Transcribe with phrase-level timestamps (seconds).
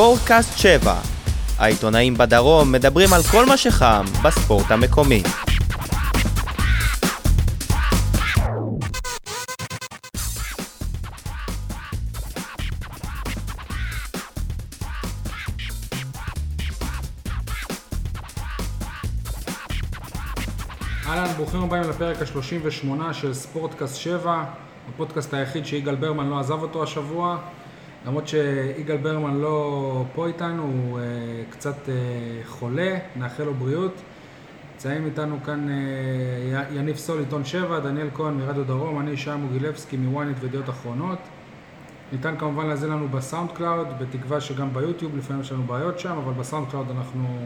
[0.00, 0.94] ספורטקאסט 7.
[1.58, 5.22] העיתונאים בדרום מדברים על כל מה שחם בספורט המקומי.
[21.06, 24.44] אהלן, ברוכים הבאים לפרק ה-38 של ספורטקאסט 7,
[24.88, 27.38] הפודקאסט היחיד שיגאל ברמן לא עזב אותו השבוע.
[28.06, 31.90] למרות שיגאל ברמן לא פה איתנו, הוא uh, קצת uh,
[32.46, 33.92] חולה, נאחל לו בריאות.
[34.72, 39.96] נמצאים איתנו כאן uh, יניב סול, עיתון 7, דניאל כהן מרדיו דרום, אני ישי מוגילבסקי
[39.96, 41.18] מוויינט וידיעות אחרונות.
[42.12, 46.32] ניתן כמובן להאזין לנו ב SoundCloud, בתקווה שגם ביוטיוב, לפעמים יש לנו בעיות שם, אבל
[46.32, 47.38] ב SoundCloud אנחנו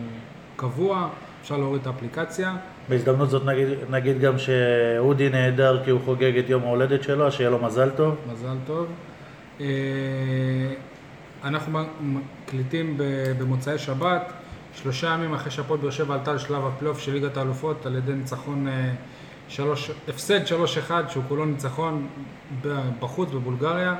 [0.56, 1.09] קבוע,
[1.42, 2.56] אפשר להוריד את האפליקציה.
[2.88, 7.50] בהזדמנות זאת נגיד, נגיד גם שאודי נהדר כי הוא חוגג את יום ההולדת שלו, שיהיה
[7.50, 8.16] לו מזל טוב.
[8.32, 8.86] מזל טוב.
[9.60, 9.66] אה,
[11.44, 12.96] אנחנו מקליטים
[13.38, 14.32] במוצאי שבת,
[14.74, 18.68] שלושה ימים אחרי שהפועל באר שבע עלתה לשלב הפלייאוף של ליגת האלופות על ידי ניצחון,
[18.68, 18.92] אה,
[19.48, 22.06] שלוש, הפסד 3-1 שהוא כולו ניצחון
[23.01, 23.95] בחוץ בבולגריה.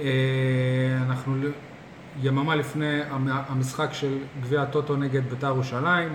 [0.00, 0.06] אה,
[1.06, 1.36] אנחנו
[2.22, 3.00] יממה לפני
[3.48, 6.12] המשחק של גביע הטוטו נגד בית"ר ירושלים.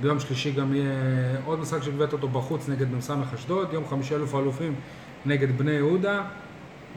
[0.00, 0.92] ביום שלישי גם יהיה
[1.44, 4.74] עוד משחק של גביע הטוטו בחוץ נגד מ"ס אשדוד, יום חמישי אלוף האלופים
[5.26, 6.22] נגד בני יהודה.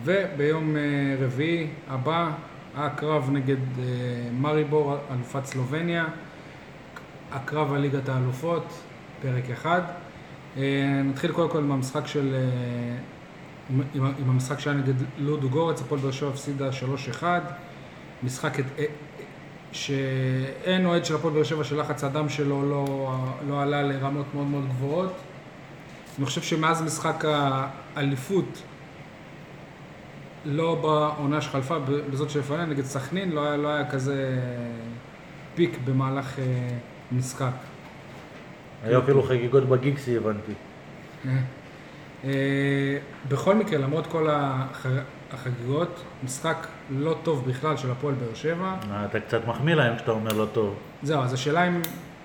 [0.03, 0.81] וביום אה,
[1.19, 2.31] רביעי הבא
[2.75, 3.83] הקרב נגד אה,
[4.31, 6.05] מריבור, אלופת סלובניה,
[7.31, 8.65] הקרב על ליגת האלופות,
[9.21, 9.81] פרק אחד.
[10.57, 12.35] אה, נתחיל קודם כל עם המשחק של...
[13.69, 16.69] עם, עם המשחק שהיה נגד לודו גורץ, הפועל באר שבע הפסידה
[17.21, 17.23] 3-1.
[18.23, 18.65] משחק את,
[19.71, 23.15] שאין אוהד של הפועל באר שבע שלחץ הדם שלו לא,
[23.47, 25.13] לא עלה לרמות מאוד מאוד גבוהות.
[26.17, 27.23] אני חושב שמאז משחק
[27.95, 28.61] האליפות
[30.45, 31.79] לא בעונה שחלפה,
[32.11, 34.39] בזאת שלפניה, נגד סכנין, לא היה, לא היה כזה
[35.55, 36.43] פיק במהלך אה,
[37.11, 37.51] משחק.
[38.83, 40.51] היה אפילו חגיגות בגיגסי, הבנתי.
[41.25, 41.31] אה,
[42.23, 42.97] אה,
[43.29, 44.27] בכל מקרה, למרות כל
[45.31, 48.75] החגיגות, משחק לא טוב בכלל של הפועל באר שבע.
[49.05, 50.75] אתה קצת מחמיא להם כשאתה אומר לא טוב.
[51.03, 51.81] זהו, אז השאלה אם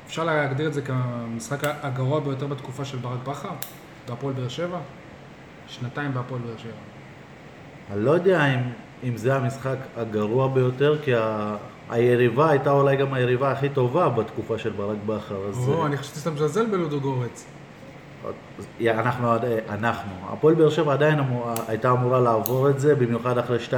[0.06, 3.48] אפשר להגדיר את זה כמשחק הגרוע ביותר בתקופה של ברק בכר,
[4.08, 4.78] בהפועל באר שבע?
[5.68, 6.89] שנתיים בהפועל באר שבע.
[7.92, 8.60] אני לא יודע אם,
[9.04, 11.56] אם זה המשחק הגרוע ביותר, כי ה...
[11.90, 15.48] היריבה הייתה אולי גם היריבה הכי טובה בתקופה של ברק בכר.
[15.48, 15.68] אז...
[15.68, 17.46] או, אני חשבתי שאתה מזלזל בלודו גורץ.
[18.80, 19.34] אנחנו,
[19.68, 23.72] אנחנו, הפועל באר שבע עדיין אמור, הייתה אמורה לעבור את זה, במיוחד אחרי 2-0.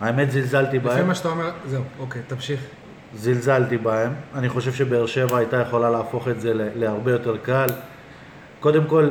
[0.00, 0.98] האמת זלזלתי בהם.
[0.98, 2.60] לפי מה שאתה אומר, זהו, אוקיי, תמשיך.
[3.14, 4.12] זלזלתי בהם.
[4.34, 7.68] אני חושב שבאר שבע הייתה יכולה להפוך את זה להרבה יותר קל.
[8.60, 9.10] קודם כל,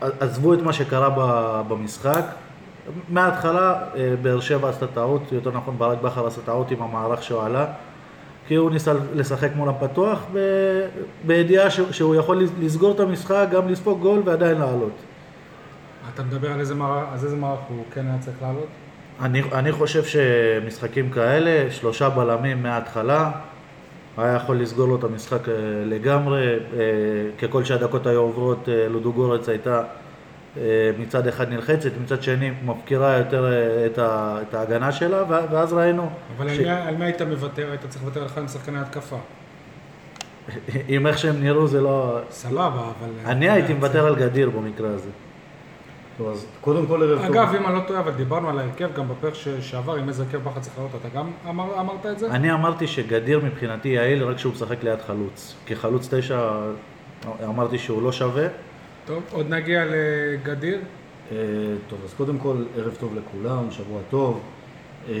[0.00, 1.10] עזבו את מה שקרה
[1.68, 2.24] במשחק,
[3.08, 7.42] מההתחלה אה, באר שבע עשתה טעות, יותר נכון ברק בכר עשה טעות עם המערך שהוא
[7.42, 7.66] עלה,
[8.46, 10.38] כי הוא ניסה לשחק מול הפתוח ב...
[11.26, 11.80] בידיעה ש...
[11.90, 14.92] שהוא יכול לסגור את המשחק, גם לספוג גול ועדיין לעלות.
[16.14, 18.66] אתה מדבר על איזה מערך, אז איזה מערך הוא כן היה צריך לעלות?
[19.20, 23.30] אני, אני חושב שמשחקים כאלה, שלושה בלמים מההתחלה,
[24.16, 25.54] היה יכול לסגור לו את המשחק אה,
[25.84, 26.58] לגמרי, אה,
[27.38, 29.82] ככל שהדקות היו עוברות, לודוגורץ הייתה
[30.98, 36.10] מצד אחד נלחצת, מצד שני מפקירה יותר אה, את, ה, את ההגנה שלה, ואז ראינו...
[36.36, 36.58] אבל ש...
[36.60, 37.70] על מי היית מוותר?
[37.70, 39.16] היית צריך לוותר על אחד משחקני התקפה.
[40.88, 42.18] עם איך שהם נראו זה לא...
[42.30, 43.10] סבבה, אבל...
[43.24, 45.10] אני הייתי מוותר על גדיר במקרה הזה.
[46.18, 47.36] טוב, אז קודם כל ערב טוב.
[47.36, 50.38] אגב, אם אני לא טועה, אבל דיברנו על ההרכב גם בפרק שעבר, עם איזה הרכב
[50.38, 52.30] בכר צריך לעלות, אתה גם אמר, אמרת את זה?
[52.30, 55.54] אני אמרתי שגדיר מבחינתי יעיל רק כשהוא משחק ליד חלוץ.
[55.66, 56.50] כי חלוץ תשע,
[57.44, 58.46] אמרתי שהוא לא שווה.
[59.06, 60.80] טוב, עוד נגיע לגדיר.
[61.32, 61.36] אה,
[61.88, 64.40] טוב, אז קודם כל, ערב טוב לכולם, שבוע טוב.
[65.08, 65.14] אה,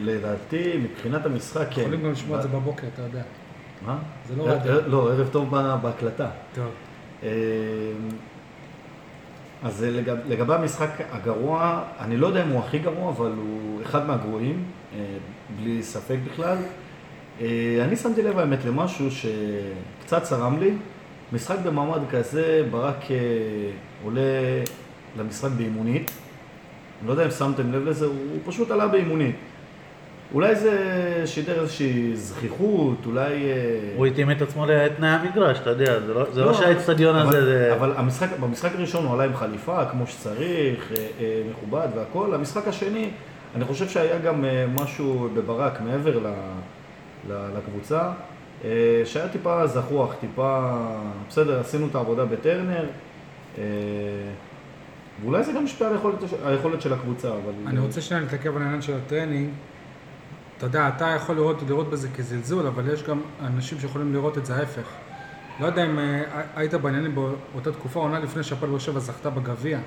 [0.00, 1.80] לדעתי, מבחינת המשחק, כן.
[1.80, 3.22] יכולים גם לשמוע את זה בבוקר, אתה יודע.
[3.86, 3.98] מה?
[4.28, 4.88] זה לא רדיו.
[4.88, 5.50] לא, ערב טוב
[5.82, 6.28] בהקלטה.
[6.54, 6.68] טוב.
[7.22, 7.28] אה,
[9.62, 9.86] אז
[10.28, 14.64] לגבי המשחק הגרוע, אני לא יודע אם הוא הכי גרוע, אבל הוא אחד מהגרועים,
[15.56, 16.56] בלי ספק בכלל.
[17.80, 20.70] אני שמתי לב האמת למשהו שקצת צרם לי.
[21.32, 23.16] משחק במעמד כזה, ברק אה,
[24.04, 24.20] עולה
[25.18, 26.10] למשחק באימונית.
[27.00, 29.36] אני לא יודע אם שמתם לב לזה, הוא פשוט עלה באימונית.
[30.34, 33.32] אולי זה שידר איזושהי זכיחות, אולי...
[33.32, 37.16] אה, הוא התאים את עצמו לתנאי המגרש, אתה יודע, זה לא, זה לא, לא שהאצטדיון
[37.16, 37.74] הזה זה...
[37.76, 42.34] אבל המשחק, במשחק הראשון הוא עלה עם חליפה, כמו שצריך, אה, מכובד והכל.
[42.34, 43.10] המשחק השני,
[43.56, 44.44] אני חושב שהיה גם
[44.74, 46.18] משהו בברק מעבר
[47.28, 48.10] לקבוצה.
[48.64, 50.78] אה, שהיה טיפה זחוח, טיפה,
[51.28, 52.86] בסדר, עשינו את העבודה בטרנר,
[53.58, 53.62] אה,
[55.22, 57.52] ואולי זה גם משפיע על היכולת, היכולת של הקבוצה, אבל...
[57.66, 59.50] אני רוצה שנייה להתעכב על העניין של הטרנינג.
[60.58, 64.46] אתה יודע, אתה יכול לראות, לראות בזה כזלזול, אבל יש גם אנשים שיכולים לראות את
[64.46, 64.88] זה ההפך.
[65.60, 66.22] לא יודע אם אה,
[66.56, 69.78] היית בעניינים באותה תקופה, עונה לפני שהפועל באר שבע זכתה בגביע.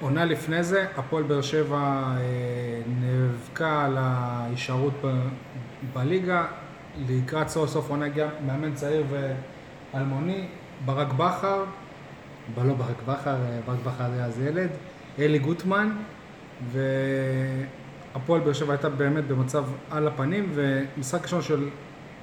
[0.00, 2.04] עונה לפני זה, הפועל באר שבע
[3.00, 5.28] נאבקה על ההישארות ב-
[5.92, 6.46] בליגה.
[7.08, 9.04] לקראת סוף סוף עונה הגיע מאמן צעיר
[9.94, 10.46] ואלמוני,
[10.84, 11.64] ברק בכר,
[12.64, 14.68] לא ברק בכר, אה, ברק בכר היה אז ילד,
[15.18, 15.90] אלי גוטמן,
[18.14, 21.68] והפועל באר שבע הייתה באמת במצב על הפנים, ומשחק ראשון של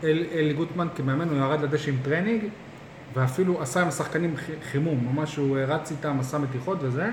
[0.04, 2.44] אל, אלי גוטמן כמאמן, הוא ירד לדשא עם טרנינג,
[3.14, 7.10] ואפילו עשה עם השחקנים חי- חימום, ממש הוא רץ איתם, עשה מתיחות וזה,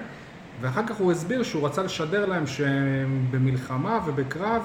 [0.60, 4.62] ואחר כך הוא הסביר שהוא רצה לשדר להם שהם במלחמה ובקרב,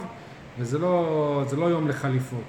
[0.60, 2.44] וזה לא, לא יום לחליפות.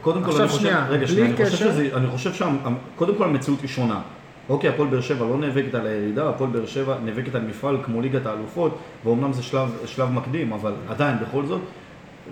[0.00, 3.60] קודם כל, אני חושב, שנייה, רגע, שנייה, אני חושב שזה, אני חושב שקודם כל המציאות
[3.60, 4.00] היא שונה.
[4.48, 8.00] אוקיי, הפועל באר שבע לא נאבקת על הירידה, הפועל באר שבע נאבקת על מפעל כמו
[8.00, 11.60] ליגת האלופות, ואומנם זה שלב, שלב מקדים, אבל עדיין, בכל זאת.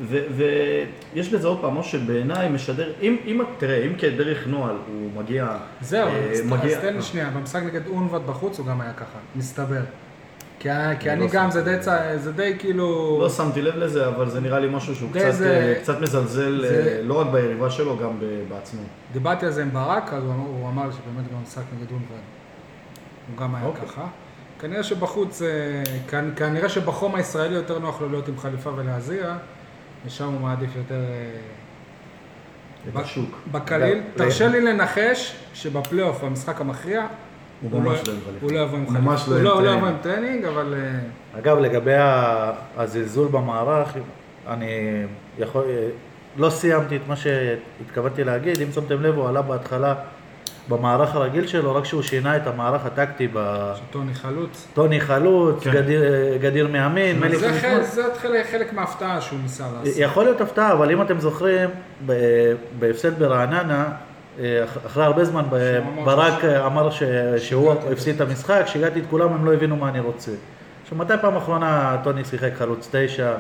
[0.08, 5.56] ויש בזה עוד פעם משהו שבעיניי משדר, אם, אם, תראה, אם כדרך נוהל הוא מגיע,
[5.80, 8.92] זהו, אה, אז מגיע, אז תן לי שנייה, במשחק נגד אונבד בחוץ הוא גם היה
[8.92, 9.80] ככה, מסתבר.
[10.62, 10.68] כי,
[11.00, 11.88] כי אני לא גם, זה די, צ-
[12.22, 13.18] זה די כאילו...
[13.22, 16.00] לא שמתי לב לזה, אבל זה נראה לי משהו שהוא די, קצת, זה- אה, קצת
[16.00, 18.10] מזלזל, זה- אה, לא רק ביריבה שלו, גם
[18.48, 18.80] בעצמו.
[19.12, 22.22] דיברתי על זה עם ברק, אז הוא, אמר- הוא אמר שבאמת גם במשחק נגד הונבד
[23.28, 23.88] הוא גם היה אוקיי.
[23.88, 24.06] ככה.
[24.60, 25.48] כנראה שבחוץ, אה,
[26.10, 29.36] כנ- כנראה שבחום הישראלי יותר נוח לו להיות עם חליפה ולהזיע,
[30.06, 31.00] ושם הוא מעדיף יותר...
[32.88, 33.38] את ב- השוק.
[33.52, 34.00] בקליל.
[34.16, 37.06] תרשה לי לנחש שבפלייאוף, במשחק המכריע,
[37.62, 38.30] הוא הוא לא- ממש לא חליפה.
[38.40, 39.00] הוא לא יבוא עם חליפה.
[39.00, 39.78] ממש לא הוא לא- הוא לא טרנינג.
[39.78, 40.74] יבוא עם טרנינג, אבל...
[40.76, 41.94] אה, אגב, לגבי
[42.76, 43.88] הזלזול במערך,
[44.48, 44.66] אני
[45.38, 45.64] יכול...
[46.36, 49.94] לא סיימתי את מה שהתכוונתי להגיד, אם שמתם לב, הוא עלה בהתחלה
[50.68, 53.72] במערך הרגיל שלו, רק שהוא שינה את המערך הטקטי ב...
[53.90, 54.66] טוני חלוץ.
[54.74, 55.70] טוני חלוץ, כן.
[55.72, 56.02] גדיר,
[56.40, 57.82] גדיר מימין, זה מליקסון חלק- משמאל.
[57.82, 59.94] זה חלק- חלק מההפתעה שהוא ניסה לעשות.
[59.98, 61.70] יכול להיות הפתעה, אבל אם אתם זוכרים,
[62.78, 63.88] בהפסד ברעננה,
[64.86, 65.44] אחרי הרבה זמן,
[66.04, 67.02] ברק אה, אמר ש-
[67.38, 70.30] שהוא הפסיד את המשחק, שיגעתי את כולם, הם לא הבינו מה אני רוצה.
[70.82, 73.34] עכשיו, מתי פעם אחרונה טוני שיחק חלוץ תשע?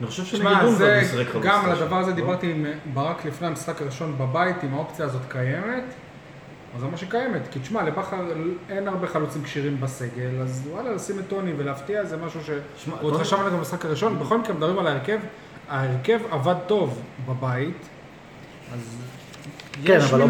[0.00, 0.44] אני חושב שנגד
[1.10, 2.16] שיחק חלוץ גם על תשע, הדבר הזה לא?
[2.16, 5.84] דיברתי עם ברק לפני המשחק הראשון בבית, אם האופציה הזאת קיימת,
[6.74, 7.42] אז זה מה שקיימת.
[7.50, 8.16] כי תשמע, לבכר
[8.70, 12.50] אין הרבה חלוצים כשירים בסגל, אז וואלה, לשים את טוני ולהפתיע זה משהו ש...
[12.50, 12.58] הוא
[13.00, 14.18] עוד טוני- חשב עליו במשחק הראשון.
[14.18, 15.18] בכל מקרה, מדברים על ההרכב,
[15.68, 17.88] ההרכב עבד טוב בבית,
[18.74, 18.96] אז...
[19.84, 20.26] כן, אבל לא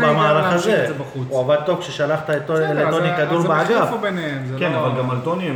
[0.49, 0.87] את הזה.
[1.29, 3.89] הוא עבד טוב כששלחת את טוני- לטוני כדור באגף.
[4.59, 4.87] כן, לא...
[4.87, 5.51] אבל גם על טוני,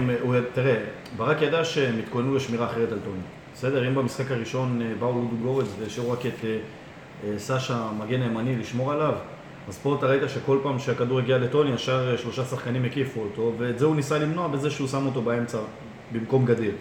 [0.54, 0.74] תראה,
[1.16, 3.20] ברק ידע שהם התכוננו לשמירה אחרת על טוני.
[3.54, 6.56] בסדר, אם במשחק הראשון אה, באו לודו גורץ והשאירו רק את אה,
[7.24, 9.12] אה, סשה, מגן הימני, לשמור עליו,
[9.68, 13.78] אז פה אתה ראית שכל פעם שהכדור הגיע לטוני, ישר שלושה שחקנים הקיפו אותו, ואת
[13.78, 15.58] זה הוא ניסה למנוע בזה שהוא שם אותו באמצע
[16.12, 16.72] במקום גדיר.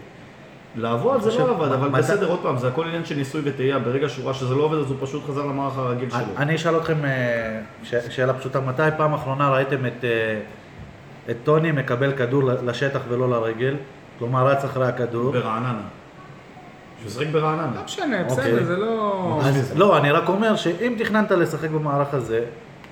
[0.75, 4.09] לעבוד זה לא עבד, אבל בסדר, עוד פעם, זה הכל עניין של ניסוי וטעייה, ברגע
[4.09, 6.19] שהוא ראה שזה לא עובד, אז הוא פשוט חזר למערך הרגיל שלו.
[6.37, 7.61] אני אשאל אתכם אה,
[8.09, 10.39] שאלה פשוטה, מתי פעם אחרונה ראיתם את, אה,
[11.29, 13.75] את טוני מקבל כדור לשטח ולא לרגל?
[14.19, 15.31] כלומר, רץ אחרי הכדור.
[15.31, 15.81] ברעננה.
[16.99, 17.71] שהוא שיחק ברעננה.
[17.75, 18.53] לא משנה, אוקיי.
[18.53, 19.41] בסדר, זה לא...
[19.75, 22.43] לא, אני רק אומר שאם תכננת לשחק במערך הזה,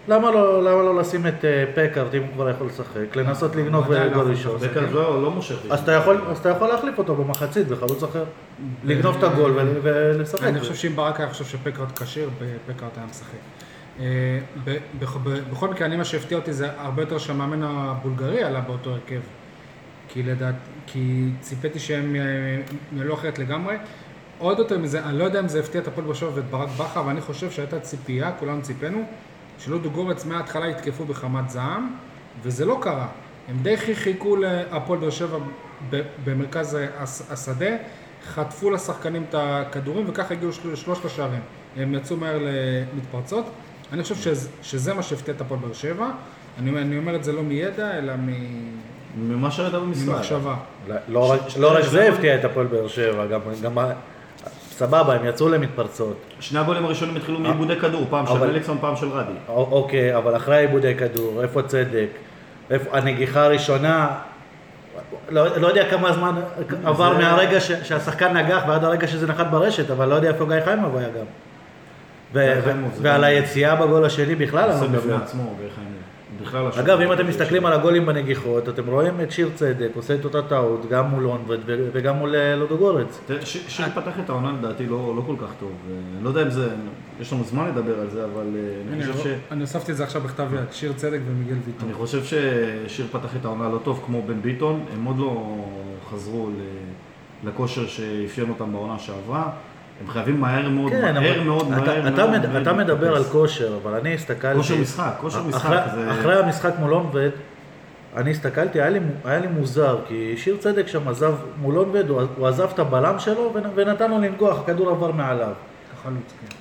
[0.10, 3.92] למה לא, למה לא לשים את אה, פקארט, אם הוא כבר יכול לשחק, לנסות לגנוב
[3.92, 4.56] אה, לא גול ראשון?
[4.56, 4.70] לשחק.
[4.72, 5.56] בקר לא לא מושך.
[5.70, 8.24] אז אתה יכול, אז אתה יכול להחליף אותו במחצית בחלוץ אחר.
[8.84, 10.44] לגנוב את הגול ול- ולשחק.
[10.44, 12.30] אני חושב שאם ברק היה חושב שפקארט כשיר,
[12.68, 13.38] פקארט היה משחק.
[14.00, 14.40] אה,
[15.52, 19.20] בכל מקרה, אני מה שהפתיע אותי זה הרבה יותר שהמאמן הבולגרי עלה באותו הרכב.
[20.08, 20.56] כי לדעת,
[20.88, 22.16] כי ציפיתי שהם
[22.94, 23.76] ינהלו אחרת לגמרי.
[24.38, 26.70] עוד יותר מזה, אני לא יודע אם זה הפתיע את הפועל באר שבע ואת ברק
[26.78, 29.04] בכר, אבל אני חושב שהייתה ציפייה, כולנו ציפינו,
[29.60, 31.96] שלודו גורץ מההתחלה יתקפו בחמת זעם,
[32.44, 33.08] וזה לא קרה.
[33.50, 35.38] הם די חיכו להפועל באר שבע
[35.90, 36.78] ב- במרכז
[37.30, 37.70] השדה,
[38.28, 41.40] חטפו לשחקנים את הכדורים, וככה הגיעו של- שלושת השערים.
[41.78, 43.46] הם יצאו מהר למתפרצות.
[43.94, 46.10] אני חושב שזה, שזה מה שהפתיע את הפועל באר שבע.
[46.60, 48.78] אני, אני אומר את זה לא מידע, אלא מ-
[49.18, 50.08] ממה שראית במשחק.
[50.08, 50.56] ממחשבה.
[50.88, 53.78] לא- לא רק- לא רק זה הפתיע את הפועל באר שבע, גם, גם
[54.80, 56.18] סבבה, הם יצאו למתפרצות.
[56.40, 59.32] שני הגולים הראשונים התחילו מעיבודי כדור, פעם של אבל- מליקסון, פעם של רדי.
[59.48, 62.08] א- אוקיי, אבל אחרי עיבודי כדור, איפה צדק?
[62.72, 64.08] איפה הנגיחה הראשונה?
[65.30, 66.36] לא, לא יודע כמה זמן
[66.86, 70.46] עבר זה- מהרגע ש, שהשחקן נגח ועד הרגע שזה נחת ברשת, אבל לא יודע איפה
[70.46, 71.26] גיא חיימוב היה גם.
[72.34, 75.14] ו- גיא ו- חיימוב זה ועל היציאה בגול השני בכלל אני עושה לא בפני.
[75.14, 75.88] עצמו, בחיים.
[76.42, 76.84] בכלל השני.
[76.84, 80.42] אגב, אם אתם מסתכלים על הגולים בנגיחות, אתם רואים את שיר צדק עושה את אותה
[80.42, 83.22] טעות, גם מול אונברד וגם מול אה, לודוגורץ.
[83.44, 85.72] שיר פתח את העונה לדעתי לא לא כל כך טוב.
[85.90, 86.70] אה, אני לא יודע אם זה,
[87.22, 89.28] יש לנו זמן לדבר על זה, אבל אה, אני חושב ש...
[89.52, 91.86] אני הוספתי את זה עכשיו בכתב יד, שיר צדק ומיגל ויטור.
[91.86, 95.66] אני חושב ששיר פתח את העונה לא טוב כמו בן ביטון, הם עוד לא
[96.12, 96.50] חזרו.
[97.44, 99.52] לכושר שאפיין אותם בעונה שעברה.
[100.02, 102.30] הם חייבים מהר מאוד, כן, מהר אבל מאוד, אתה- מהר אתה מאוד.
[102.40, 103.24] מד- מהר אתה מדבר על.
[103.24, 104.58] כושר, אבל אני הסתכלתי...
[104.58, 107.30] כושר משחק, כושר משחק, אחרי- זה- אחרי המשחק מול אונבד,
[108.18, 112.22] אני הסתכלתי, היה לי, היה לי מוזר, כי שיר צדק שם עזב מול אונבד, הוא,
[112.38, 115.52] הוא עזב את הבלם שלו ונ- ונתן לו לנגוח, הכדור עבר מעליו.
[116.00, 116.56] החלוץ, כן.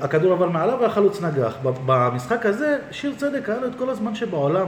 [0.00, 1.54] הכדור עבר מעליו והחלוץ נגח.
[1.62, 4.66] ב- במשחק הזה, שיר צדק היה לו את כל הזמן שבעולם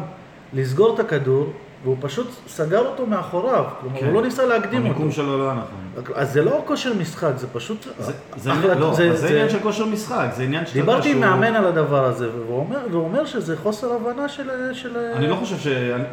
[0.52, 1.52] לסגור את הכדור,
[1.85, 3.65] והוא פשוט סגר אותו מאחוריו.
[3.81, 4.07] כלומר, כן.
[4.07, 5.15] הוא לא ניסה להקדים המיקום אותו.
[5.17, 6.15] שלו לא היה נכון.
[6.15, 7.87] אז זה לא כושר משחק, זה פשוט...
[7.99, 10.93] זה- זה החלט- לא, זה- זה זה- עניין של כושר משחק, זה עניין שאתה יודע
[10.93, 14.51] דיברתי עם שהוא- מאמן על הדבר הזה, והוא אומר, והוא אומר שזה חוסר הבנה של...
[14.73, 14.97] של...
[15.15, 15.67] אני לא חושב ש...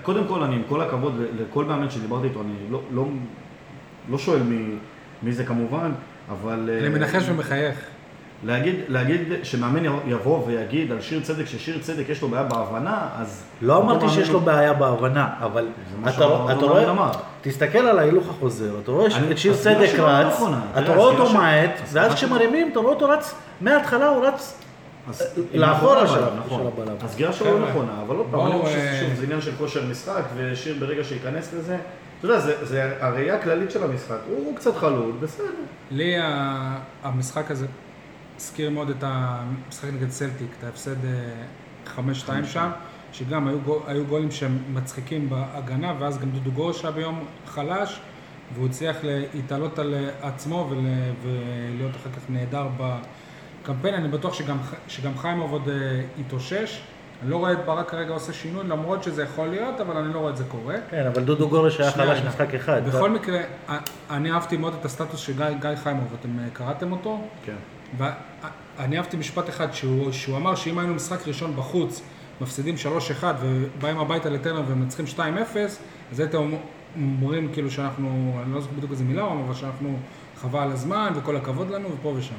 [0.04, 3.06] קודם כל, אני עם כל הכבוד לכל מאמן שדיברתי איתו, אני לא, לא,
[4.10, 4.76] לא שואל מי,
[5.24, 5.92] מי זה כמובן,
[6.32, 6.70] אבל...
[6.80, 7.76] אני אה, מנחש ומחייך.
[8.44, 13.44] להגיד, להגיד שמאמן יבוא ויגיד על שיר צדק ששיר צדק יש לו בעיה בהבנה, אז...
[13.62, 15.67] לא אמרתי שיש לו בעיה בהבנה, אבל
[16.03, 17.12] אתה, שאותו אתה מאמן רואה, אמר.
[17.41, 20.41] תסתכל על ההילוך החוזר, אתה רואה אני- את שיר צדק לא רץ.
[20.84, 24.53] אתה רואה אותו מאט, ואז כשמרימים אתה רואה אותו רץ, מההתחלה הוא רץ
[25.10, 26.62] אז- לאחורה עם של- הבלם, נכון.
[26.62, 26.96] של הבלם.
[27.03, 29.82] הסגירה שלו לא נכונה, אבל עוד פעם, אני חושב אה, ששוב, זה עניין של כושר
[29.91, 31.77] משחק, ושיר ברגע שייכנס לזה,
[32.20, 35.46] אתה יודע, זה- זה הראייה הכללית של המשחק, הוא קצת חלוד, בסדר.
[35.91, 37.65] לי ה- המשחק הזה
[38.38, 41.12] הזכיר מאוד את המשחק נגד סלטיק, את ההפסד אה,
[41.98, 42.01] 5-2
[42.46, 42.70] שם,
[43.13, 48.00] שגם היו, גו- היו גולים שהם מצחיקים בהגנה, ואז גם דודו גורש היה ביום חלש,
[48.56, 50.77] והוא הצליח להתעלות על אה, עצמו ול,
[51.24, 53.94] ולהיות אחר כך נהדר בקמפיין.
[53.94, 55.74] אני בטוח שגם, שגם חיימוב עוד אה,
[56.17, 56.82] יתאושש.
[57.22, 60.20] אני לא רואה את ברק כרגע עושה שינוי, למרות שזה יכול להיות, אבל אני לא
[60.20, 60.75] רואה את זה קורה.
[60.89, 62.20] כן, אבל דודו גורש היה חלש.
[62.27, 62.82] משחק אחד.
[62.88, 63.74] בכל מקרה, א-
[64.10, 67.22] אני אהבתי מאוד את הסטטוס של גיא, חיימוב, אתם אה, קראתם אותו?
[67.46, 67.56] כן.
[67.98, 72.01] ואני אהבתי משפט אחד, שהוא, שהוא אמר שאם היינו משחק ראשון בחוץ,
[72.41, 72.75] מפסידים
[73.22, 75.20] 3-1 ובאים הביתה לטרנר ומנצחים 2-0,
[76.12, 76.51] אז הייתם
[76.96, 79.98] אומרים כאילו שאנחנו, אני לא זוכר בדיוק איזה מילה אבל שאנחנו
[80.38, 82.36] חבל על הזמן וכל הכבוד לנו ופה ושם.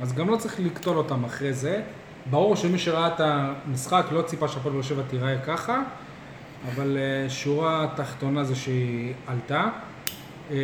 [0.00, 1.82] אז גם לא צריך לקטול אותם אחרי זה.
[2.30, 5.82] ברור שמי שראה את המשחק לא ציפה שהפועל באר שבע תיראה ככה,
[6.74, 9.68] אבל אה, שורה התחתונה זה שהיא עלתה.
[10.50, 10.56] אה,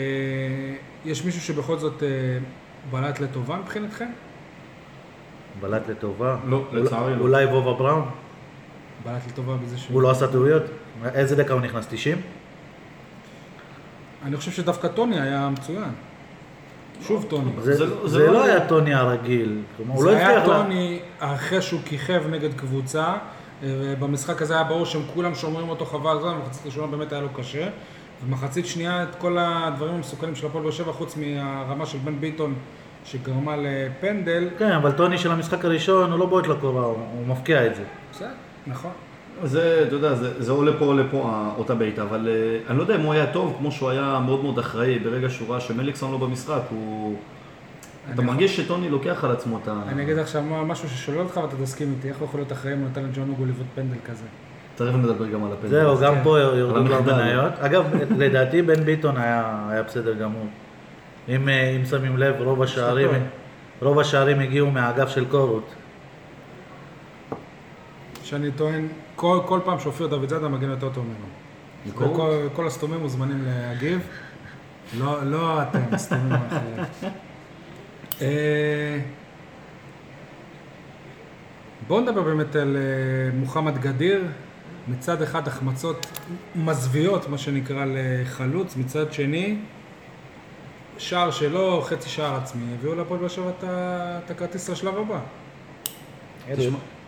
[1.04, 2.08] יש מישהו שבכל זאת אה,
[2.90, 4.08] בלט לטובה מבחינתכם?
[5.60, 6.36] בלט לטובה.
[6.46, 7.20] לא, לצערי לא.
[7.20, 8.08] אולי וובה בראון?
[9.04, 9.94] בלט לטובה בזה שהוא...
[9.94, 10.62] הוא לא עשה טעויות?
[11.04, 11.86] איזה דקה הוא נכנס?
[11.90, 12.18] 90?
[14.24, 15.90] אני חושב שדווקא טוני היה מצוין.
[17.06, 17.50] שוב טוני.
[17.60, 19.62] זה, זה לא- זה זה לא לא היה- טוני הרגיל.
[19.86, 20.44] הוא זה לא היה לה...
[20.44, 23.14] טוני אחרי שהוא כיכב נגד קבוצה.
[23.98, 27.20] במשחק הזה היה ברור שהם כולם שומרים אותו חבל על הזמן, במחצית ראשונה באמת היה
[27.20, 27.68] לו קשה.
[28.28, 32.54] במחצית שנייה את כל הדברים המסוכנים של הפועל באר שבע, חוץ מהרמה של בן ביטון
[33.04, 34.48] שגרמה לפנדל.
[34.58, 37.82] כן, אבל טוני של המשחק הראשון, הוא לא בועט לקורה, הוא, הוא מפקיע את זה.
[38.12, 38.28] בסדר,
[38.66, 38.90] נכון.
[39.44, 42.78] זה, אתה יודע, זה, זה עולה פה עולה פה ה- אותה בעיטה, אבל uh, אני
[42.78, 45.60] לא יודע אם הוא היה טוב, כמו שהוא היה מאוד מאוד אחראי ברגע שהוא ראה
[45.60, 47.16] שמליקסון לא במשחק, הוא...
[48.14, 49.72] אתה מרגיש שטוני לוקח על עצמו את ה...
[49.88, 52.74] אני אגיד עכשיו מה- משהו ששולל אותך ואתה תסכים איתי, איך הוא יכול להיות אחראי
[52.74, 54.24] אם הוא נתן לג'ון אוגו לבעוט פנדל כזה?
[54.76, 55.68] תכף נדבר גם על הפנדל.
[55.68, 56.24] זהו, גם כן.
[56.24, 57.16] פה ירדו על כבר.
[57.16, 57.52] מניות.
[57.60, 57.84] אגב,
[58.18, 60.46] לדעתי בן ביטון היה, בסדר גמור.
[61.28, 63.10] אם, אה, אם שמים לב, רוב השערים.
[63.82, 65.74] רוב השערים הגיעו מהאגף של קורות.
[68.22, 71.26] שאני טוען, כל, כל פעם שאופיר דוד זאדה מגן יותר טוב ממנו.
[71.86, 74.08] וכל כל הסתומים מוזמנים להגיב.
[74.98, 76.84] לא, לא אתם, הסתומים האחרים.
[78.22, 78.98] אה,
[81.88, 84.24] בואו נדבר באמת על אה, מוחמד גדיר.
[84.88, 86.06] מצד אחד החמצות
[86.54, 89.56] מזוויעות, מה שנקרא, לחלוץ, מצד שני,
[90.98, 95.18] שער שלו, חצי שער עצמי, הביאו להפועל באר שבע את הכרטיס לשלב הבא.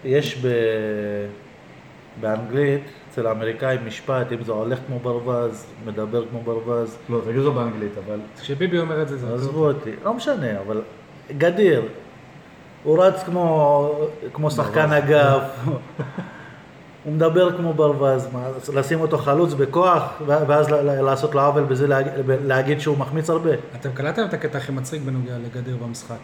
[0.04, 0.48] יש ב...
[2.20, 7.54] באנגלית, אצל האמריקאים משפט, אם זה הולך כמו ברווז, מדבר כמו ברווז, לא, תגיד זאת
[7.54, 8.20] באנגלית, אבל...
[8.40, 10.82] כשביבי אומר את זה, זה עזבו אותי, לא משנה, אבל
[11.38, 11.82] גדיר,
[12.84, 15.42] הוא רץ כמו, כמו שחקן אגף,
[17.04, 22.12] הוא מדבר כמו ברווז, מה, לשים אותו חלוץ בכוח, ואז לעשות לו עוול בזה להגיד,
[22.26, 23.50] להגיד שהוא מחמיץ הרבה.
[23.74, 26.16] אתם קלטתם את הקטע הכי מצחיק בנוגע לגדיר במשחק.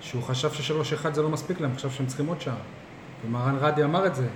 [0.00, 2.54] שהוא חשב ששלוש אחד זה לא מספיק להם, חשב שהם צריכים עוד שער.
[3.26, 4.26] ומרן רדי אמר את זה.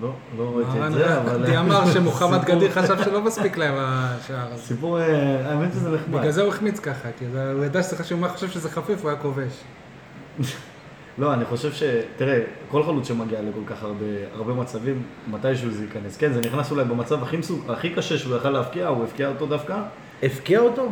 [0.00, 1.42] לא, לא ראיתי את זה, אבל...
[1.42, 4.62] רדי אמר שמוחמד גדיר חשב שלא מספיק להם השער הזה.
[4.62, 6.18] סיפור, אה, האמת שזה נחמד.
[6.18, 7.24] בגלל זה הוא החמיץ ככה, כי
[7.54, 9.52] הוא ידע שזה חשוב, הוא חושב שזה חפיף, הוא היה כובש.
[11.18, 11.82] לא, אני חושב ש...
[12.16, 12.38] תראה,
[12.70, 16.16] כל חלוץ שמגיע לכל כך הרבה, הרבה מצבים, מתישהו זה ייכנס.
[16.16, 19.46] כן, זה נכנס אולי במצב הכי, מסוג, הכי קשה שהוא יכל להבקיע, הוא הבקיע אותו
[19.46, 19.76] דווקא.
[20.22, 20.88] הפקיע אותו?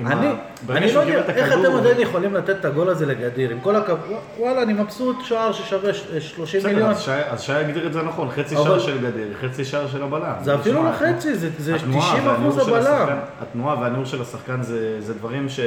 [0.00, 0.28] עם ה- אני,
[0.68, 3.98] אני לא יודע איך אתם עדיין יכולים לתת את הגול הזה לגדיר, עם כל הכבוד,
[4.38, 6.90] וואלה, אני מבסוט, שער ששווה ש- 30 בסדר, מיליון,
[7.30, 10.32] אז שי- הגדיר את זה נכון, חצי שער של גדיר, חצי שער של הבלם.
[10.42, 12.92] זה אפילו לא חצי, זה זה התנועה 90 והניעור אחוז של הבלם.
[12.94, 14.62] השחקן- התנועה והניעור של השחקן
[14.98, 15.60] זה דברים ש...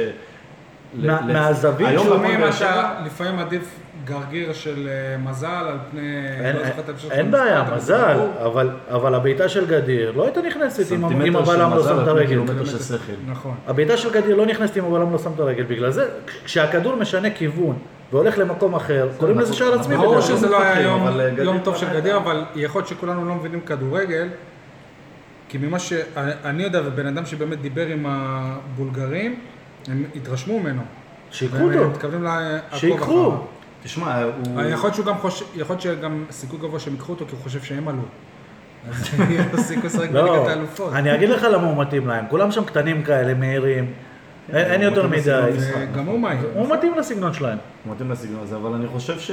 [1.26, 2.16] מהזווית היום שהוא
[2.52, 6.00] שבע- לפעמים עדיף גרגיר של אה, מזל על פני...
[7.10, 8.18] אין- בעיה, מזל.
[8.88, 11.04] אבל- הבעיטה של גדיר לא הייתה נכנסת אם
[11.36, 12.38] הבלם לא שם את הרגל.
[13.28, 13.54] נכון.
[13.66, 16.08] הבעיטה של גדיר לא נכנסת אם הבלם לא שם את הרגל, בגלל זה
[16.44, 17.78] כשהכדור משנה כיוון
[18.12, 19.96] והולך למקום אחר, קוראים לזה שער עצמי.
[19.96, 20.20] ברור.
[20.20, 24.28] שזה לא היה יום- אה, טוב של גדיר, אבל יכול להיות שכולנו לא מבינים כדורגל,
[25.48, 29.38] כי ממה שאני יודע, ובן אדם שבאמת דיבר עם הבולגרים,
[29.88, 30.82] הם התרשמו ממנו.
[31.30, 33.04] שיקחו והם אותו, מתכוונים לעקוב שיקחו.
[33.04, 33.38] אחריו.
[33.82, 34.60] תשמע, הוא...
[34.60, 37.32] אה, יכול להיות שהוא גם חושב, יכול להיות שגם סיכוי גבוה שהם ייקחו אותו, כי
[37.32, 38.02] הוא חושב שהם עלו.
[39.52, 40.92] אז לשחק לא, בליגת האלופות.
[40.92, 43.92] אני אגיד לך למה הוא מתאים להם, כולם שם קטנים כאלה, מהירים,
[44.52, 45.74] אין אין יותר מדי, משחק.
[45.92, 46.50] וגם הוא מהיר.
[46.54, 47.58] הוא מתאים לסגנון שלהם.
[47.86, 49.30] מתאים לסגנון הזה, אבל אני חושב ש...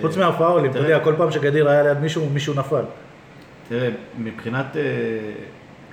[0.00, 2.84] חוץ מהפאולים, אתה תראה, יודע, כל פעם שגדיר היה ליד מישהו, מישהו נפל.
[3.68, 4.76] תראה, מבחינת...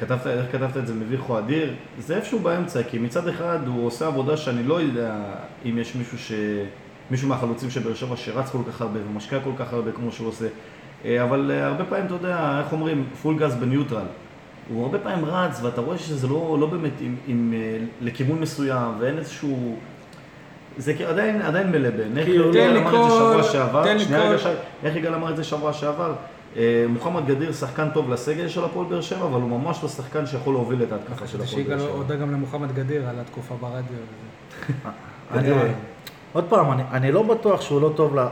[0.02, 3.86] כתבת, איך כתבת את זה מביך או אדיר, זה איפשהו באמצע, כי מצד אחד הוא
[3.86, 5.16] עושה עבודה שאני לא יודע
[5.66, 6.32] אם יש מישהו ש...
[7.12, 10.28] מישהו מהחלוצים של באר שבע שרץ כל כך הרבה ומשקיע כל כך הרבה כמו שהוא
[10.28, 10.48] עושה,
[11.06, 14.06] אה, אבל אה, הרבה פעמים, אתה יודע, איך אומרים, פול גז בניוטרל.
[14.70, 18.94] הוא הרבה פעמים רץ, ואתה רואה שזה לא, לא באמת עם, עם, אה, לכיוון מסוים,
[19.00, 19.78] ואין איזשהו...
[20.78, 22.18] זה עדיין, עדיין מלבן.
[22.18, 24.30] איך כאילו, יגאל תן לי אמר את זה שבוע שעבר, שנייה.
[24.30, 24.50] רגע
[24.84, 26.14] איך יגאל אמר את זה שבוע שעבר?
[26.58, 30.26] אה, מוחמד גדיר שחקן טוב לסגל של הפועל באר שבע, אבל הוא ממש לא שחקן
[30.26, 31.90] שיכול להוביל את ההתקפה של הפועל באר שיגאל שבע.
[31.90, 33.84] הודה גם למוחמד גדיר על התקופה ברדיו.
[35.32, 35.62] וזה.
[35.62, 35.72] אני-
[36.34, 38.26] עוד פעם, אני- אני לא בטוח שהוא לא טוב ל...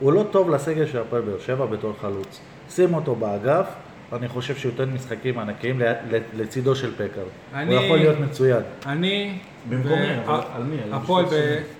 [0.00, 2.40] הוא לא טוב לסגל של הפועל באר שבע בתור חלוץ.
[2.70, 3.66] שים אותו באגף,
[4.12, 7.04] אני חושב שהוא ייתן משחקים ענקיים ל- ל- לצידו של פקר.
[7.20, 8.60] הוא אני- יכול להיות מצוין.
[8.86, 9.38] אני...
[9.68, 10.06] במקום מי?
[10.54, 10.76] על מי?
[10.84, 11.28] על הפועל ב...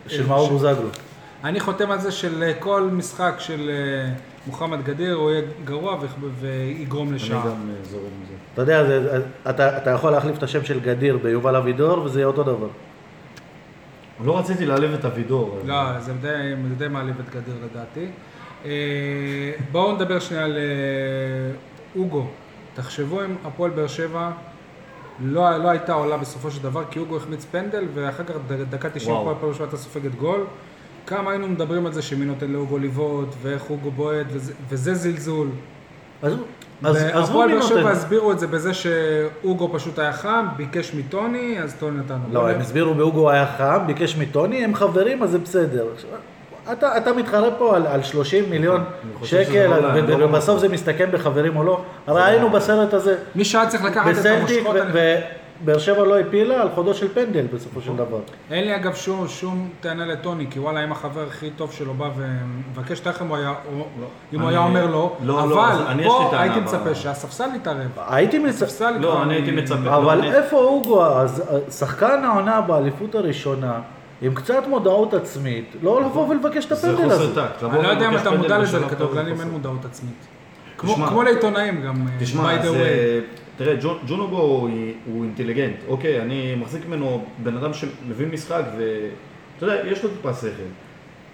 [0.06, 0.88] של מאור בוזגלו.
[1.44, 4.12] אני חותם על זה של כל משחק של אה,
[4.46, 5.98] מוחמד גדיר, הוא יהיה גרוע
[6.40, 7.40] ויגרום אני לשער.
[7.40, 8.34] גם אה, זורם עם זה.
[8.54, 12.26] אתה יודע, זה, אתה, אתה יכול להחליף את השם של גדיר ביובל אבידור, וזה יהיה
[12.26, 12.68] אותו דבר.
[14.24, 15.58] לא רציתי להעליב את אבידור.
[15.66, 16.28] לא, זה די,
[16.68, 18.06] זה די מעליב את גדיר לדעתי.
[18.64, 18.70] אה,
[19.72, 21.54] בואו נדבר שנייה על אה,
[21.96, 22.26] אוגו.
[22.74, 24.30] תחשבו אם הפועל באר שבע
[25.20, 28.34] לא, לא הייתה עולה בסופו של דבר, כי אוגו החמיץ פנדל, ואחר כך
[28.70, 29.30] דקה 90 וואו.
[29.30, 30.44] הפועל באר שבע הייתה סופגת גול.
[31.06, 35.48] כמה היינו מדברים על זה שמי נותן לאוגו לבעוט, ואיך אוגו בועט, וזה, וזה זלזול.
[36.22, 36.32] אז,
[36.84, 37.92] אז, אז הוא מי באר שבע נותן?
[37.92, 42.34] הסבירו את זה בזה שאוגו פשוט היה חם, ביקש מטוני, אז טוני נתן לו.
[42.34, 45.86] לא, הם הסבירו באוגו היה חם, ביקש מטוני, הם חברים, אז זה בסדר.
[46.72, 48.84] אתה, אתה מתחרה פה על, על 30 מיליון
[49.22, 51.82] שקל, לא ו- לא ובסוף זה מסתכם בחברים או לא.
[52.06, 54.76] הרי היינו בסרט הזה, מי שהיה צריך לקחת את המושכות,
[55.62, 58.18] ובאר שבע לא הפילה על חודו של פנדל בסופו של דבר.
[58.50, 62.08] אין לי אגב שום, שום טענה לטוני, כי וואלה, אם החבר הכי טוב שלו בא
[62.16, 63.86] ומבקש, תכף אם הוא היה, או-
[64.34, 67.88] אם הוא היה אומר לא, לא, לא, אז אבל לי פה הייתי מצפה שהספסל יתערב.
[68.08, 68.62] הייתי מצ...
[68.62, 69.76] הספסל לא, אני הייתי מצפה.
[69.84, 71.42] לא, אבל אני- איפה אוגו אז?
[71.70, 73.80] שחקן העונה באליפות הראשונה,
[74.22, 77.34] עם קצת מודעות עצמית, לא לבוא ולבקש את זה הפנדל חוסר הזה.
[77.34, 77.62] טקט.
[77.62, 79.50] לבוא אני לא יודע אם אתה מודע לזה, לכדורגלנים זה אין חוסר.
[79.52, 80.26] מודעות עצמית.
[81.08, 82.18] כמו לעיתונאים גם, אה,
[82.60, 83.51] by the way.
[83.62, 84.68] אה, תראה, ג'ון- ג'ונובו הוא,
[85.06, 90.34] הוא אינטליגנט, אוקיי, אני מחזיק ממנו בן אדם שמבין משחק ואתה יודע, יש לו טיפה
[90.34, 90.48] שכל.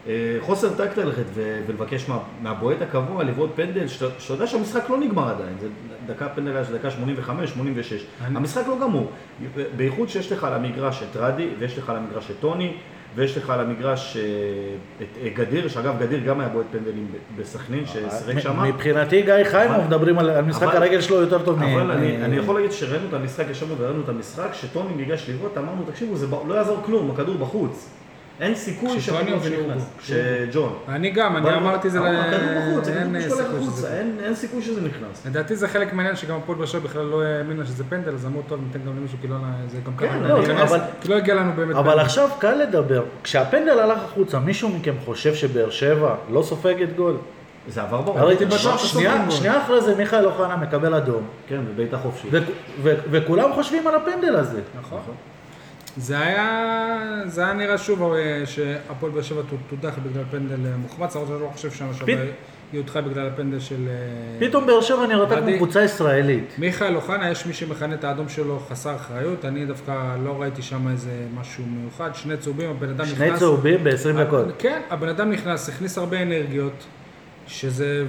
[0.06, 4.98] אה, חוסר טקט ללכת ו- ולבקש מה- מהבועט הקבוע לבעוט פנדל, שאתה יודע שהמשחק לא
[4.98, 5.68] נגמר עדיין, זה
[6.06, 7.92] דקה פנדל היה של דקה 85, 86,
[8.24, 9.10] אני- המשחק לא גמור,
[9.76, 12.72] בייחוד שיש לך על המגרש את רדי, ויש לך על המגרש את טוני,
[13.18, 14.22] ויש לך על המגרש אה,
[15.02, 18.62] את אה, גדיר, שאגב גדיר גם היה בועט פנדלים בסכנין, ששיחק שם.
[18.62, 21.62] מבחינתי גיא חיימוב מדברים על משחק הרגל שלו יותר טוב מ...
[21.62, 25.82] אבל אני, יכול להגיד שראינו את המשחק, ישבנו וראינו את המשחק, שטוני ניגש לבעוט, אמרנו,
[25.90, 27.88] תקשיבו, זה לא יעזור כלום, הכדור בחוץ.
[28.40, 29.82] אין סיכוי שטוני שהכדור או ונכנס?
[30.02, 30.48] שנכנס.
[30.52, 30.78] שג'ון.
[30.88, 32.38] אני גם, אני אמרתי זה, ל- הכדור
[32.74, 33.98] בחוץ, אין הכדור סיכוי החוצה, שזה...
[33.98, 35.26] אין- אין סיכוי שזה נכנס.
[35.26, 38.60] לדעתי זה חלק מהעניין שגם הפועל שבע בכלל לא האמינה שזה פנדל, אז אמרו טוב
[38.66, 39.36] ניתן גם למישהו כי לא,
[39.68, 41.98] זה גם כן, ככה, לא, ניכנס, אבל- כי לא הגיע לנו באמת אבל.
[42.00, 43.04] עכשיו קל לדבר.
[43.22, 47.16] כשהפנדל הלך החוצה, מישהו מכם חושב שבאר שבע לא סופגת גול?
[47.68, 48.18] זה עבר ברור.
[48.18, 49.30] הרי הייתי בטוח שנייה-.
[49.30, 52.30] שנייה אחרי זה מיכאל אוחנה מקבל אדום, כן, בבעיטה חופשית.
[52.82, 54.60] וכולם חושבים על הפנדל הזה.
[54.80, 54.98] נכון.
[55.98, 61.14] זה היה, זה היה נראה שוב אה, שהפועל באר שבע תודח בגלל פנדל אה, מוחמץ,
[61.16, 62.14] למרות שאני לא חושב שם פת- שווה
[62.72, 63.88] יודחה בגלל הפנדל של...
[63.88, 65.56] אה, פתאום באר שבע נראתה כמו.
[65.56, 66.54] קבוצה ישראלית.
[66.58, 70.88] מיכאל אוחנה, יש מי שמכנה את האדום שלו חסר אחריות, אני דווקא לא ראיתי שם
[70.88, 73.38] איזה משהו מיוחד, שני צהובים, הבן אדם שני נכנס...
[73.38, 74.46] צהובים ב-20 דקות.
[74.58, 76.84] כן, הבן אדם נכנס, הכניס הרבה אנרגיות,
[77.46, 78.04] שזה,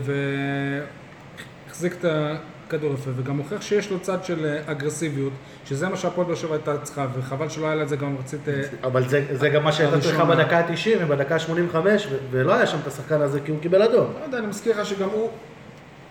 [1.67, 2.35] והחזיק את ה...
[2.69, 5.33] כדור יפה, וגם מוכיח שיש לו צד של אה, אגרסיביות,
[5.65, 8.49] שזה מה שהפועל באר שבע הייתה צריכה, וחבל שלא היה לה את זה גם רצית...
[8.49, 10.25] אה, אבל זה, זה גם מה שהייתה צריכה.
[10.25, 14.13] בדקה ה-90 ובדקה ה-85, ו- ולא היה שם את השחקן הזה כי הוא קיבל אדום.
[14.19, 15.29] לא יודע, אני מזכיר לך שגם הוא,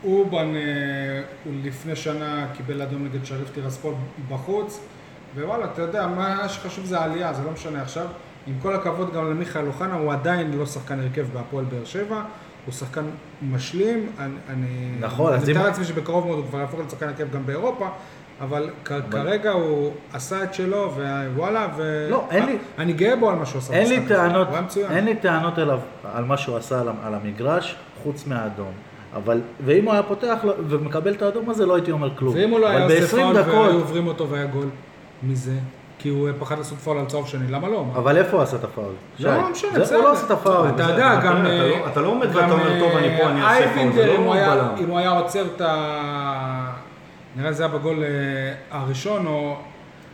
[0.05, 1.23] אובן, אה,
[1.63, 3.95] לפני שנה קיבל אדום נגד שריף טירספול
[4.29, 4.81] בחוץ,
[5.37, 8.07] ווואלה, אתה יודע, מה שחשוב זה העלייה, זה לא משנה עכשיו.
[8.47, 12.23] עם כל הכבוד גם למיכאל אוחנה, הוא עדיין לא שחקן הרכב בהפועל באר שבע,
[12.67, 13.05] הוא שחקן
[13.53, 14.67] משלים, אני, אני,
[15.01, 17.89] נכון, אז אני מתאר לעצמי שבקרוב מאוד הוא כבר יהפוך להיות שחקן הרכב גם באירופה,
[18.41, 20.95] אבל כ- כרגע הוא עשה את שלו,
[21.35, 22.07] ווואלה, ו...
[22.11, 23.73] לא, אין לי- אני גאה בו על מה שהוא עשה.
[23.75, 24.01] אין לי.
[24.09, 24.49] טענות.
[24.91, 25.81] אין לי טענות אליו
[26.15, 28.73] על מה שהוא עשה על, על המגרש, חוץ מהאדום.
[29.17, 32.35] אבל, ואם הוא היה פותח ומקבל את האדום הזה, לא הייתי אומר כלום.
[32.35, 34.69] ואם הוא לא היה אבל עושה ב-20 פאול והיו עוברים אותו והיה גול
[35.23, 35.53] מזה?
[35.99, 37.85] כי הוא פחד לעשות פאול על צהוב שני, למה לא?
[37.95, 38.93] אבל איפה הוא עשה את הפאול?
[39.19, 39.97] לא, לא משנה, בסדר.
[39.97, 40.69] הוא לא עשה את הפאול.
[40.75, 41.37] אתה יודע, גם...
[41.47, 44.07] אתה לא- אתה לא עומד ואתה אומר, "טוב, אני פה, אני אעשה אה, פאול", זה
[44.07, 44.69] לא בלם.
[44.79, 46.73] אם הוא היה עוצר את ה...
[47.37, 48.09] נראה לי זה היה בגול אה,
[48.79, 49.57] הראשון או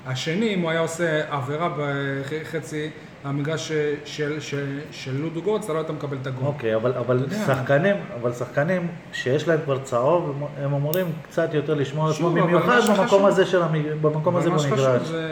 [0.07, 2.91] השני, אם הוא היה עושה עבירה בחצי
[3.25, 3.73] המגרש
[4.05, 6.47] של- של- של לודו גורץ, אתה לא היית מקבל את הגול.
[6.47, 7.25] אוקיי, אבל, אבל.
[7.47, 12.47] שחקנים, אבל שחקנים שיש להם כבר צהוב, הם- אמורים קצת יותר לשמור על שוב, אבל
[12.47, 13.81] במיוחד במקום הזה של המג...
[14.01, 15.03] במקום הזה במגרש.
[15.09, 15.29] זה...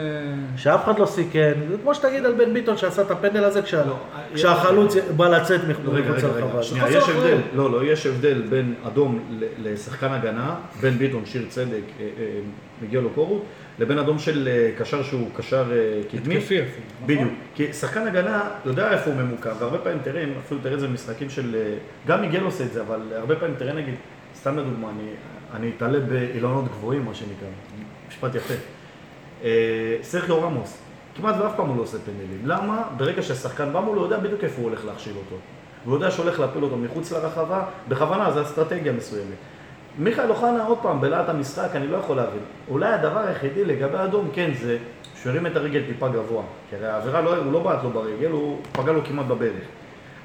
[0.57, 3.85] שאף אחד לא סיכן, זה כמו שתגיד על בן ביטון שעשה את הפנדל הזה כשה-
[3.85, 3.95] לא,
[4.33, 6.63] כשהחלוץ בא לצאת מחוץ רגע, רגע, לרחבה.
[6.63, 7.09] שנייה, יש.
[7.09, 11.67] הבדל, לא, לא, יש הבדל בין אדום ל- לשחקן הגנה, בין ביטון, שיר צדק,
[11.99, 12.25] אה, אה,
[12.81, 13.43] מגיע לו קורות,
[13.79, 16.37] לבין אדום של אה, קשר שהוא קשר אה, קדמי.
[16.37, 17.07] התקפי אפילו, נכון?
[17.07, 17.33] בדיוק.
[17.55, 21.29] כי שחקן הגנה יודע איפה הוא ממוקם, והרבה פעמים תראה, אפילו תראה את זה במשחקים
[21.29, 21.55] של...
[21.55, 21.75] אה,
[22.07, 23.95] גם מיגל עושה את זה, אבל הרבה פעמים תראה נגיד,
[24.35, 25.09] סתם לדוגמה, אני,
[25.53, 27.47] אני אתעלה באילנות גבוהים, מה שנקרא,
[28.09, 28.53] משפט יפה.
[30.01, 30.77] סרחיו רמוס,
[31.15, 32.41] כמעט ואף פעם הוא לא עושה פנדלים.
[32.45, 32.83] למה?
[32.97, 35.35] ברגע שהשחקן בא מולו, הוא יודע בדיוק איפה הוא הולך להכשיל אותו.
[35.85, 39.37] והוא יודע שהוא הולך להפיל אותו מחוץ לרחבה, בכוונה, זו אסטרטגיה מסוימת.
[39.99, 42.39] מיכאל אוחנה, עוד פעם, בלהט המשחק, אני לא יכול להבין.
[42.69, 44.77] אולי הדבר היחידי לגבי האדום, כן, זה
[45.21, 46.43] שהוא הרים את הרגל טיפה גבוה.
[46.69, 49.63] כי הרי העבירה, לא, הוא לא בעט לו ברגל, הוא פגע לו כמעט בברך.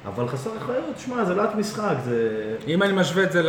[0.07, 2.29] אבל חסר אחריות, שמע, זה להט משחק, זה...
[2.67, 3.43] אם אני משווה את זה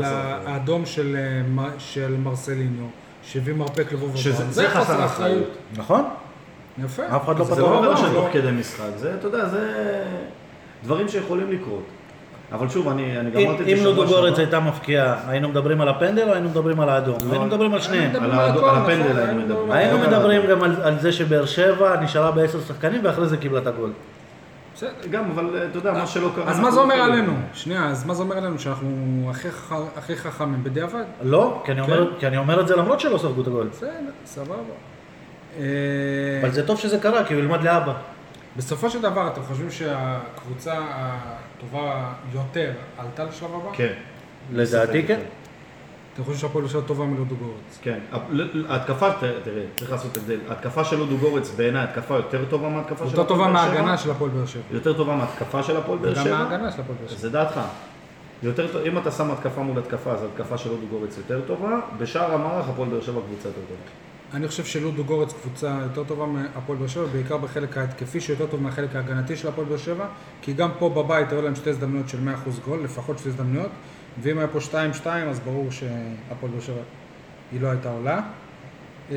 [0.00, 0.04] זה.
[0.46, 1.16] לאדום של,
[1.58, 2.84] אה, של מרסליניו,
[3.22, 4.50] שהביא מרפק לבוב שזה- אברהם.
[4.50, 5.48] זה חסר אחריות.
[5.76, 6.04] נכון?
[6.84, 7.02] יפה.
[7.16, 8.02] אף אחד לא זה פתר לא עבירה אותו.
[8.06, 9.72] של תוך כדי משחק, זה, אתה יודע, זה
[10.84, 11.82] דברים שיכולים לקרות.
[12.52, 14.20] אבל שוב, אני, אני אם- גמרתי את זה אם שבוע שעבר.
[14.20, 17.18] גורץ הייתה מפקיעה, היינו מדברים על הפנדל או היינו מדברים על האדום?
[17.30, 18.10] היינו מדברים על שניהם.
[18.24, 19.70] על הפנדל נכון, היינו מדברים.
[19.72, 20.42] היינו מדברים.
[20.50, 23.90] גם על, על זה שבאר שבע נשארה בעשר שחקנים ואחרי זה קיבלה את הגול.
[24.74, 24.90] בסדר.
[25.10, 26.44] גם, אבל אתה יודע, מה שלא קרה...
[26.50, 26.94] אז מה זה לא אומר.
[26.94, 27.32] עלינו?
[27.54, 28.58] שנייה, אז מה זה אומר עלינו?
[28.58, 29.30] שאנחנו
[29.96, 31.02] הכי חכמים בדיעבד?
[31.22, 33.68] לא, כי אני, אומר, כי אני אומר את זה למרות שלא ספגו את הגול.
[33.72, 33.90] בסדר,
[34.24, 34.54] סבבה.
[35.58, 35.62] אה,
[36.42, 37.92] אבל זה טוב שזה קרה, כי הוא ילמד לאבא.
[38.56, 40.74] בסופו של דבר, אתם חושבים שהקבוצה
[41.64, 43.70] הטובה יותר עלתה לשלב הבא?
[43.72, 43.92] כן.
[44.52, 45.20] לדעתי כן.
[46.14, 47.78] אתם חושבים שהפועל שבע טובה מלודו גורץ?
[47.82, 47.98] כן,
[48.68, 50.38] ההתקפה, ת- תראה, צריך לעשות הבדל.
[50.48, 53.74] ההתקפה של לודו גורץ בעיניי התקפה יותר טובה מההתקפה של יותר טובה הפועל באר שבע.
[53.74, 54.62] מההגנה של הפועל באר שבע.
[54.70, 56.38] יותר טובה מההתקפה של הפועל באר שבע.
[56.38, 57.18] מההגנה של הפועל באר שבע.
[57.18, 57.60] זה דעתך.
[58.42, 61.68] יותר טוב, אם אתה שם התקפה מול התקפה, אז התקפה של לודו גורץ יותר טובה.
[61.98, 63.80] בשאר המערך הפועל באר שבע קבוצה יותר טובה.
[64.34, 68.62] אני חושב שלודו גורץ קבוצה יותר טובה מהפועל באר שבע, בעיקר בחלק ההתקפי שיותר טוב
[68.62, 70.06] מהחלק ההגנתי של הפועל באר שבע,
[70.42, 73.70] כי גם פה בבית היו להם שתי הזדמנויות של 100% גול, לפחות שתי הזדמנויות,
[74.22, 74.58] ואם היה פה
[75.02, 76.80] 2-2 אז ברור שהפועל באר שבע
[77.52, 78.20] היא לא הייתה עולה.
[79.10, 79.16] אה,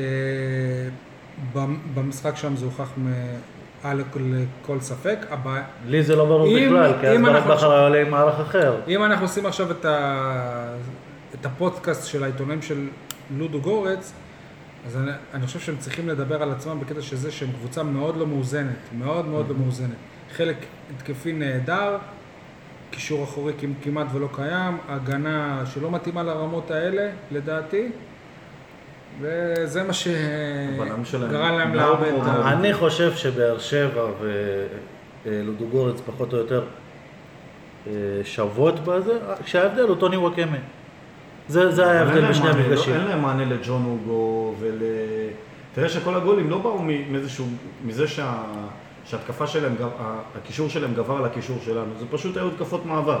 [1.54, 5.18] במ- במשחק שם זה הוכח מעל לכל- ספק.
[5.86, 8.40] לי זה לא ברור אם- בכלל, כי אז ברק אנחנו בכר היה עולה עם מערך
[8.40, 8.80] אחר.
[8.88, 10.74] אם אנחנו עושים עכשיו את, ה...
[11.40, 12.88] את הפודקאסט של העיתונאים של
[13.36, 14.12] לודו גורץ,
[14.86, 18.16] אז אני, אני חושב שהם צריכים לדבר על עצמם בקטע של זה שהם קבוצה מאוד
[18.16, 19.96] לא מאוזנת, מאוד מאוד לא מאוזנת.
[20.36, 20.56] חלק
[20.96, 21.96] התקפי נהדר,
[22.90, 27.88] קישור אחורי כמ- כמעט ולא קיים, הגנה שלא מתאימה לרמות האלה, לדעתי,
[29.20, 31.86] וזה מה שגרם להם את ה...
[31.86, 32.46] מאוד.
[32.46, 34.06] אני חושב שבאר שבע
[35.26, 36.64] ולודו גורץ פחות או יותר
[37.86, 37.92] אה,
[38.24, 39.12] שוות בזה,
[39.44, 40.56] כשההבדל הוא טוני וואקמה.
[41.48, 42.94] זה זה אין ההבדל בשני לא- המפגשים.
[42.94, 44.78] אין להם מענה לג'ון הוגו ול...
[45.74, 46.78] תראה שכל הגולים לא באו
[47.10, 47.46] מאיזשהו...
[47.84, 48.34] מזה שה...
[49.04, 49.88] שההתקפה שלהם, גב-
[50.42, 53.18] הקישור שלהם גבר על הקישור שלנו, זה פשוט היו התקפות מעבר.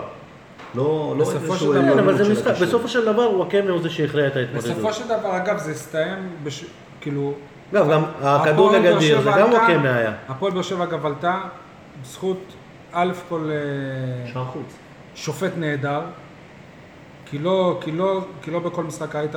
[0.74, 2.52] לא, לא בסופו איזשהו של דבר- כן, אבל זה משחק.
[2.62, 4.70] בסופו של דבר וואקמה הוא זה שהכריע את ההתמודדות.
[4.76, 6.64] בסופו של דבר, אגב, זה הסתיים, בש...
[7.00, 7.32] כאילו,
[7.72, 10.12] אגב, גם הכדור לגדיר, זה גם וואקמה היה.
[10.28, 11.40] הפועל באר שבע אגב עלתה
[12.02, 12.38] בזכות
[12.92, 14.74] א' כל אה, שער חוץ.
[15.14, 16.00] שופט נהדר,
[17.26, 19.34] כי לא, כי, לא, כי לא בכל משחק היית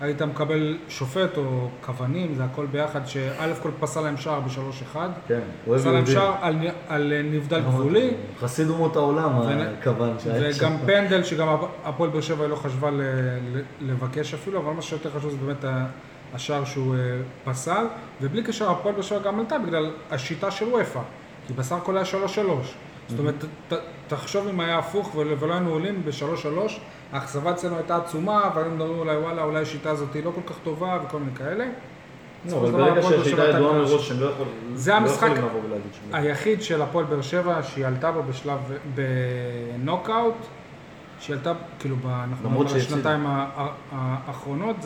[0.00, 4.96] היית מקבל שופט או כוונים, זה הכל ביחד, שא' כל פסל להם שער ב-3-1.
[5.28, 6.06] כן, אוהב פסל להם.
[6.06, 6.56] שער על,
[6.88, 9.30] על נבדל גבולי, חסיד אומות העולם,
[9.80, 10.50] הכוון שהיה.
[10.58, 11.48] וגם פנדל שגם
[11.84, 13.00] הפועל באר שבע לא חשבה ל-
[13.54, 15.64] ל- לבקש אפילו, אבל מה שיותר חשוב זה באמת
[16.34, 17.00] השער שהוא אה,
[17.44, 17.86] פסל,
[18.22, 21.00] ובלי קשר הפועל באר שבע גם עלתה בגלל השיטה של וופא,
[21.46, 22.08] כי בסך הכל היה 3-3.
[23.08, 23.34] זאת אומרת,
[23.68, 23.72] ת-
[24.08, 26.46] תחשוב אם היה הפוך ול- ולא היינו עולים ב-3-3,
[27.12, 30.58] האכזבה אצלנו הייתה עצומה, והיינו מדברים אולי וואלה, אולי השיטה הזאת היא לא כל כך
[30.64, 31.64] טובה וכל מיני כאלה.
[32.50, 35.28] לא, אבל ברגע שהשיטה ידועה מראש, הם לא יכולים זה לא המשחק.
[36.12, 38.58] היחיד של הפועל באר שבע שהיא עלתה בו בשלב,
[38.94, 40.34] בנוקאוט,
[41.20, 42.48] שהיא עלתה, כאילו, אנחנו
[43.26, 44.76] ה- האחרונות,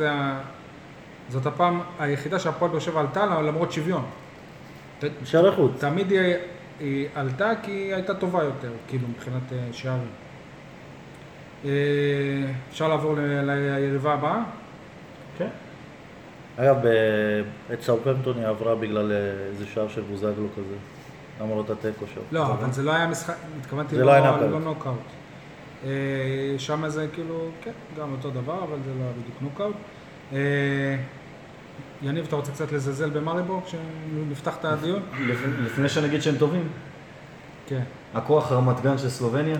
[1.28, 4.04] זאת הפעם היחידה שהפועל באר שבע עלתה למרות שוויון.
[4.98, 5.72] ת- שערי חוץ.
[5.78, 6.34] תמיד היא,
[6.80, 10.08] היא עלתה כי היא הייתה טובה יותר, כאילו, מבחינת אה, שערים.
[11.64, 11.70] אה,
[12.70, 14.42] אפשר לעבור ליריבה הבאה?
[15.38, 15.48] כן.
[16.56, 19.16] אגב, ב- את סאופמפטון היא עברה בגלל אה,
[19.48, 20.74] איזה שער של בוזגלו כזה.
[21.40, 22.20] למרות התיקו שם.
[22.32, 24.18] לא, אבל זה לא היה משחק, התכוונתי לא,
[24.50, 24.94] לא נוקאוט.
[25.84, 25.88] לא.
[25.90, 29.74] אה, שם זה כאילו, כן, גם אותו דבר, אבל זה לא היה בדיוק נוקאוט.
[32.02, 35.02] יניב, אתה רוצה קצת לזלזל במאריבור כשנפתח את הדיון?
[35.26, 36.68] לפ- לפני שנגיד שהם טובים,
[37.66, 37.82] כן.
[38.14, 39.56] הכוח רמת גן של סלובניה,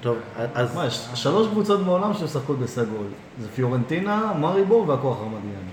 [0.00, 0.16] טוב,
[0.54, 0.74] אז...
[0.76, 3.06] מה, יש שלוש קבוצות בעולם שמשחקות בסגול,
[3.40, 5.68] זה פיורנטינה, מאריבור והכוח רמת גן.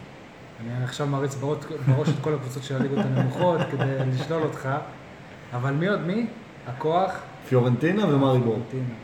[0.76, 1.58] אני עכשיו מריץ בראש,
[2.10, 4.70] את כל הקבוצות של הליגות הנמוכות כדי לשלול אותך,
[5.54, 6.28] אבל מי עוד מי?
[6.68, 7.12] הכוח?
[7.50, 8.60] פיורנטינה ומאריבור.
[8.72, 8.96] פיורנטינה.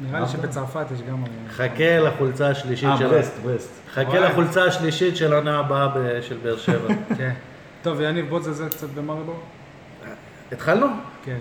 [0.00, 1.24] נראה לי שבצרפת יש גם...
[1.50, 3.08] חכה לחולצה השלישית אה, של...
[3.08, 3.70] ברסט, ברסט.
[3.92, 4.20] חכה וואי.
[4.20, 5.88] לחולצה השלישית של העונה הבאה
[6.22, 6.94] של באר שבע.
[7.18, 7.32] כן.
[7.82, 9.40] טוב, יניב, בוא תזלזל קצת במאריבור.
[10.52, 10.86] התחלנו?
[11.24, 11.38] כן.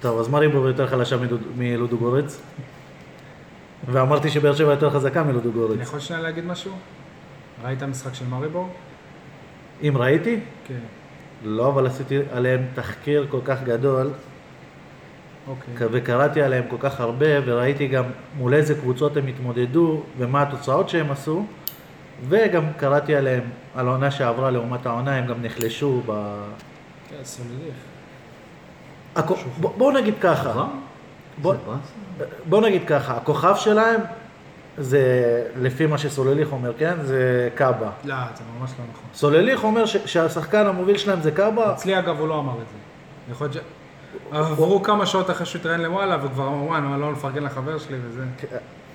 [0.00, 1.16] טוב, אז מריבור יותר חלשה
[1.56, 2.40] מלודוגורץ.
[3.86, 5.78] ואמרתי שבאר שבע יותר חזקה אני מלודוגורץ.
[5.80, 6.72] יכול שנייה להגיד משהו?
[7.64, 8.68] ראית משחק של מאריבור?
[9.82, 10.40] אם ראיתי?
[10.64, 10.78] כן.
[11.44, 14.10] לא, אבל עשיתי עליהם תחקיר כל כך גדול,
[15.48, 15.86] אוקיי.
[15.92, 18.04] וקראתי עליהם כל כך הרבה, וראיתי גם
[18.36, 21.44] מול איזה קבוצות הם התמודדו, ומה התוצאות שהם עשו,
[22.28, 23.42] וגם קראתי עליהם,
[23.74, 26.34] על העונה שעברה לעומת העונה, הם גם נחלשו ב...
[27.08, 27.16] כן.
[29.16, 29.32] הכ...
[29.58, 30.66] בואו נגיד ככה,
[31.38, 32.34] בוא, זה באסה.
[32.48, 34.00] בוא נגיד ככה, הכוכב שלהם
[34.78, 35.02] זה,
[35.60, 36.94] לפי מה שסולליך אומר, כן?
[37.02, 37.90] זה קאבה.
[38.04, 39.10] לא, זה ממש לא נכון.
[39.14, 39.96] סולליך אומר ש...
[40.06, 43.32] שהשחקן המוביל שלהם זה קאבה, אצלי אגב הוא לא אמר את זה.
[43.32, 43.77] יכול להיות ש...
[44.30, 47.96] עברו כמה שעות אחרי שהוא התראיין לוואלה וכבר אמרו וואי, אני לא מפרגן לחבר שלי
[48.08, 48.24] וזה.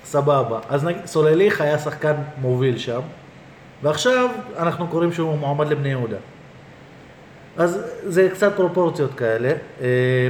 [0.04, 0.58] סבבה.
[0.68, 3.00] אז נגיד, סולליך היה שחקן מוביל שם,
[3.82, 6.16] ועכשיו אנחנו קוראים שהוא מועמד לבני יהודה.
[7.56, 9.52] אז זה קצת פרופורציות כאלה.
[9.80, 10.28] אה,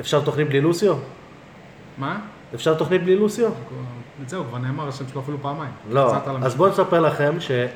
[0.00, 0.96] אפשר תוכנית בלי לוסיו?
[1.98, 2.18] מה?
[2.54, 3.50] אפשר תוכנית בלי לוסיו?
[4.26, 5.72] זהו, כבר נאמר השם שלו אפילו פעמיים.
[5.90, 6.14] לא.
[6.42, 6.54] אז.
[6.54, 7.66] בואו נספר לכם שלוסיו,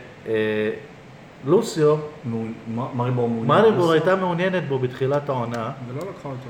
[2.24, 3.46] מעוניין- מ- מאריבור מעוניין.
[3.46, 3.90] מאריבור בסוף.
[3.92, 5.70] הייתה מעוניינת בו בתחילת העונה.
[5.88, 6.48] ולא לקחה אותו.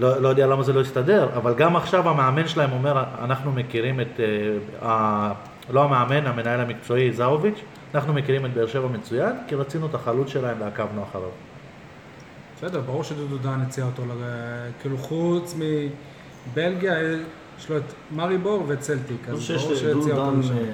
[0.00, 4.00] לא, לא יודע למה זה לא הסתדר, אבל גם עכשיו המאמן שלהם אומר, אנחנו מכירים
[4.00, 5.32] את, אה, ה,
[5.70, 7.58] לא המאמן, המנהל המקצועי זאוביץ',
[7.94, 11.28] אנחנו מכירים את באר שבע מצוין, כי רצינו את החלוץ שלהם ועקבנו אחריו.
[12.56, 14.24] בסדר, ברור שדודו דן הציע אותו, ל-
[14.80, 16.94] כאילו חוץ מבלגיה,
[17.58, 20.22] יש לו את מאריבור ואת צלטיק, אני אז ברור שהציע אותו.
[20.52, 20.64] אה,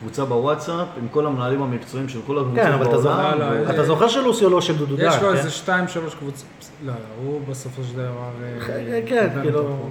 [0.00, 3.02] קבוצה בוואטסאפ עם כל המנהלים המקצועיים של כל הקבוצות כן, אבל אתה בעולם.
[3.02, 5.36] זוכר, לא, לא, אתה זוכר שלוסיו לא של דודו דן, יש לו כן?
[5.36, 6.46] איזה שתיים, שלוש קבוצות,
[6.84, 8.30] לא, הוא בסופו של דבר...
[8.42, 9.88] אה, כן, כן, נתן כאילו-.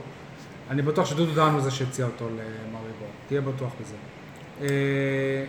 [0.69, 3.95] אני בטוח שדודו דן הוא זה שהציע אותו למאריבור, תהיה בטוח בזה.
[4.61, 5.45] אה,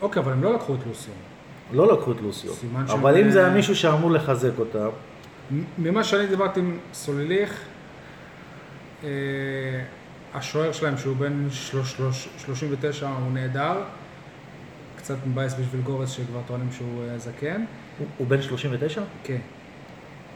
[0.00, 1.12] אוקיי, אבל הם לא לקחו את לוסיו.
[1.72, 2.52] לא לקחו את לוסיו.
[2.52, 4.88] סימן אבל אם זה היה מישהו שאמור לחזק אותם,
[5.50, 7.60] מ- ממה שאני דיברתי עם סולליך,
[9.04, 9.08] אה,
[10.36, 13.74] השוער שלהם שהוא בן שלוש- שלוש- 39 הוא נהדר,
[14.96, 17.64] קצת מבאס בשביל גורס שכבר טוענים שהוא אה, זקן,
[17.98, 19.00] הוא- הוא בן 39?
[19.24, 19.36] כן.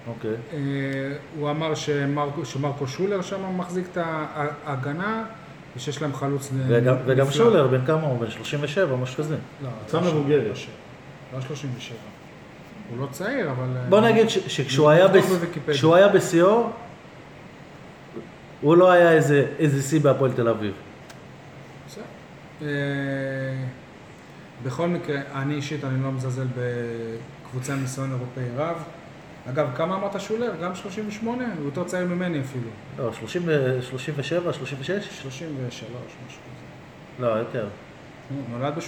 [0.07, 0.31] אוקיי.
[0.53, 0.59] אה,
[1.39, 3.99] הוא אמר שמרקו, שמרקו שולר שם מחזיק את
[4.65, 5.25] ההגנה
[5.77, 7.37] ושיש להם חלוץ וגם- וגם נפלא.
[7.37, 8.19] שולר, בן כמה הוא?
[8.19, 9.37] בן 37, משהו כזה.
[9.63, 10.57] לא, קבוצה לא מבוגרת.
[10.57, 10.69] ש-
[11.35, 11.97] לא 37.
[12.91, 13.65] הוא לא צעיר, אבל...
[13.77, 14.93] אה, בוא נגיד ש- שכשהוא בס-
[15.95, 16.69] היה בשיאו,
[18.61, 20.73] הוא לא היה איזה איזה שיא בהפועל תל אביב.
[21.87, 22.03] בסדר.
[22.63, 22.69] אה,
[24.65, 28.77] בכל מקרה, אני אישית, אני לא מזלזל בקבוצה עם ניסיון אירופאי רב.
[29.49, 30.53] אגב, כמה אמרת שולר?
[30.63, 31.45] גם 38?
[31.59, 32.71] הוא יותר צעיר ממני אפילו.
[32.99, 34.91] לא, 30 ו- 37, 36?
[35.23, 35.73] 33,
[36.27, 37.27] משהו כזה.
[37.27, 37.69] לא, יותר.
[38.31, 38.81] הוא נולד ב-83.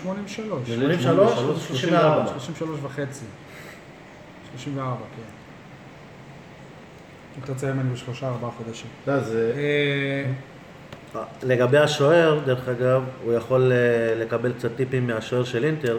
[0.66, 2.26] 83 או 34?
[2.26, 3.24] 33 וחצי.
[4.50, 5.41] 34, כן.
[7.56, 8.86] צעיר ממני בשלושה ארבעה חודשים.
[9.06, 9.52] יודע, זה...
[11.14, 13.76] אה, לגבי השוער, דרך אגב, הוא יכול אה,
[14.20, 15.98] לקבל קצת טיפים מהשוער של אינטר,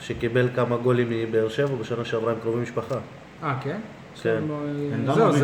[0.00, 2.94] שקיבל כמה גולים מבאר שבע בשנה שעברה עם קרובי משפחה.
[3.42, 3.76] אה, כן?
[4.22, 4.38] כן.
[4.46, 4.56] זהו,
[4.94, 5.42] אנדמוביץ'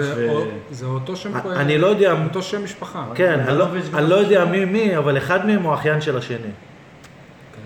[0.70, 1.32] זה אותו שם...
[1.56, 3.04] אני לא יודע- אותו שם משפחה.
[3.14, 3.66] כן, אני לא-
[4.08, 4.44] לא יודע.
[4.44, 6.36] מי מי, אבל אחד מהם הוא אחיין של השני.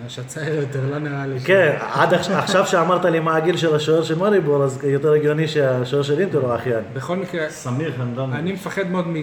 [0.08, 1.40] שהצעיר יותר, לא נראה לי.
[1.40, 6.02] כן, עד עכשיו- שאמרת לי מה הגיל של השוער של מריבור, אז יותר הגיוני שהשוער
[6.02, 6.84] של אינטר הוא האחיין.
[6.94, 8.32] בכל מקרה, סמיר חנדן.
[8.32, 9.14] אני מפחד מאוד מ...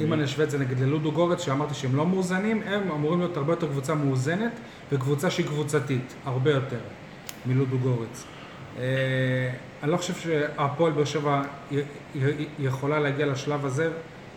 [0.00, 3.36] אם אני אשווה את זה נגיד ללודו גורץ, שאמרתי שהם לא מאוזנים, הם אמורים להיות
[3.36, 4.52] הרבה יותר קבוצה מאוזנת,
[4.92, 6.78] וקבוצה שהיא קבוצתית, הרבה יותר,
[7.46, 8.24] מלודו גורץ.
[8.78, 8.84] אה,
[9.82, 11.42] אני לא חושב שהפועל באר שבע
[12.58, 13.90] יכולה להגיע לשלב הזה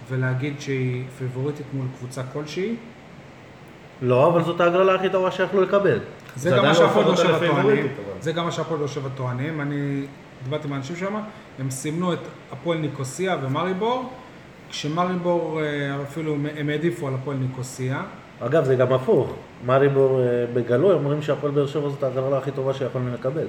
[0.09, 2.75] ולהגיד שהיא פיבוריטית מול קבוצה כלשהי.
[4.01, 5.99] לא, אבל זאת ההגרלה הכי טובה שיכלו לקבל.
[6.35, 7.87] זה גם מה לא שהפועל באר שבע טוענים.
[8.21, 10.05] זה גם מה שהפועל באר שבע טוענים, אני
[10.43, 11.15] דיברתי עם האנשים שם,
[11.59, 12.19] הם סימנו את
[12.51, 14.09] הפועל ניקוסיה ומריבור,
[14.69, 15.65] כשמריבור אה,
[16.03, 18.01] אפילו הם העדיפו על הפועל ניקוסיה,
[18.39, 19.33] אגב, זה גם הפוך.
[19.65, 23.45] מריבור אה, בגלוי אומרים שהפועל באר שבע זאת ההגרלה הכי טובה שיכולנו לקבל.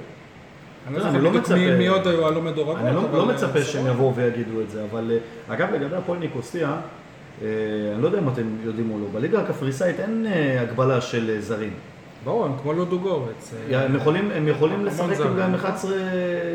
[0.87, 3.25] אני לא אני זוכר לא בדיוק מי עוד היו הלא מדורגות, אני לא, לא אה,
[3.25, 6.77] מצפה שהם יבואו ויגידו את זה, אבל אה, אגב לגבי הפועל ניקוסיה, אה,
[7.41, 11.41] אני לא יודע אם אתם יודעים או לא, בליגה הקפריסאית אין אה, הגבלה של אה,
[11.41, 11.73] זרים.
[12.23, 13.53] ברור, הם כמו לודו גורץ.
[13.71, 15.19] אה, הם יכולים, הם יכולים לשחק.
[15.25, 15.91] עם גם 11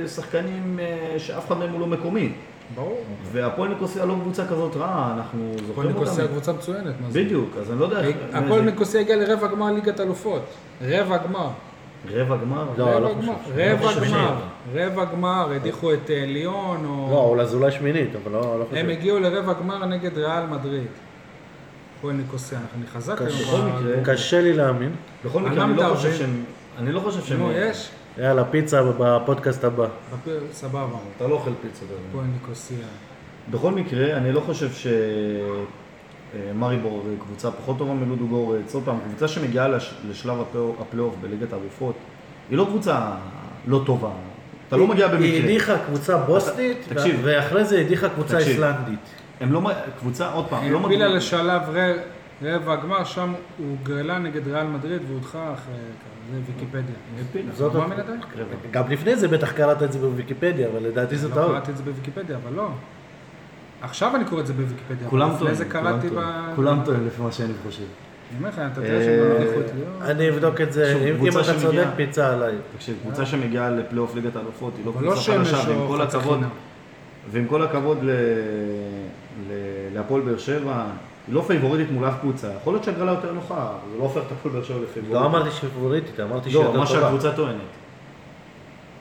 [0.06, 2.32] שחקנים אה, שאף אחד מהם הוא לא מקומי.
[2.74, 3.00] ברור.
[3.32, 6.32] והפועל ניקוסיה לא קבוצה כזאת רעה, אנחנו הפועל זוכרים ניקוסיה אותם.
[6.32, 7.24] קבוצה מצוינת, מה זה?
[7.24, 8.00] בדיוק, אז אני לא יודע.
[8.32, 10.42] הפועל ניקוסיה הגיע לרבע גמר ליגת אלופות.
[10.82, 11.48] רבע גמר.
[12.10, 12.64] רבע גמר?
[12.78, 13.56] לא, לא רבע חושב.
[13.56, 14.34] לא רבע גמר.
[14.74, 17.08] רבע גמר, הדיחו את אה, ליון, או...
[17.10, 18.76] לא, אולי זה אולי שמינית, אבל לא לא חושב.
[18.76, 20.86] הם הגיעו לרבע גמר נגד ריאל מדריד.
[21.98, 24.04] הפועל ניקוסיה, אני חזק היום.
[24.04, 24.92] קשה- לי להאמין.
[25.24, 26.14] בכל מקרה, אני לא חושב?
[26.14, 26.44] שהם...
[26.78, 27.38] אני לא חושב שהם...
[27.38, 27.90] נו, יש?
[28.18, 29.86] יאללה, פיצה בפודקאסט הבא.
[30.52, 30.86] סבבה.
[31.16, 31.84] אתה לא אוכל פיצה.
[32.10, 32.76] הפועל ניקוסיה.
[33.50, 35.64] בכל מקרה, אני לא חושב שמריבור
[36.70, 36.78] היא
[37.20, 38.74] קבוצה פחות טובה מלודו גורץ.
[38.74, 39.94] עוד פעם, קבוצה שמגיעה לש...
[40.10, 40.36] לשלב
[40.80, 41.94] הפלייאוף- בליגת האלופות,
[42.50, 43.10] היא לא קבוצה
[43.66, 44.10] לא טובה.
[44.68, 45.38] אתה לא מגיע היא במקרה.
[45.38, 47.20] הדיחה קבוצה בוסנית, אתה- תקשיב.
[47.22, 48.48] ואחרי זה הדיחה קבוצה תקשיב.
[48.48, 48.98] איסלנדית.
[49.40, 49.70] הם לא...
[49.98, 51.16] קבוצה, עוד פעם, לא העפילה מגיעים...
[51.16, 51.98] לשלב ר-
[52.42, 55.74] רבע הגמר, שם הוא גרלה נגד ריאל מדריד והודחה אחרי...
[56.32, 56.94] זה ויקיפדיה.
[58.70, 61.50] גם לפני זה בטח קראת את זה בוויקיפדיה, אבל לדעתי זה לא טעות.
[61.50, 62.68] קראתי את זה בוויקיפדיה, אבל לא.
[63.84, 65.08] עכשיו אני קורא את זה בוויקיפדיה.
[65.08, 66.12] כולם טועים, זה כולם קראתי ב...
[66.12, 66.28] טועים.
[66.56, 67.82] כולם טועים לפי מה שאני חושב.
[68.30, 70.10] אני אומר לך, אתה שהם אה, הדיחו את ליאור.
[70.10, 72.54] אני אבדוק את זה, אם אתה צודק, פיצה עליי.
[72.76, 76.40] תקשיב, קבוצה שמגיעה לפלייאוף ליגת האלופות היא לא לא קבוצה שמש חלשה, ועם כל הכבוד.
[77.30, 77.98] ועם כל הכבוד
[79.94, 80.84] להפועל באר שבע,
[81.26, 82.48] היא לא פייבוריטית מול אף קבוצה.
[82.60, 85.22] יכול להיות שהגרלה יותר נוחה, זה לא הופך את הפועל באר שבע לפייבוריטית.
[85.22, 87.00] לא אמרתי שהיא פבוריטית, אמרתי שהיא לא, יותר מה טובה.
[87.00, 87.58] שהקבוצה טוענת.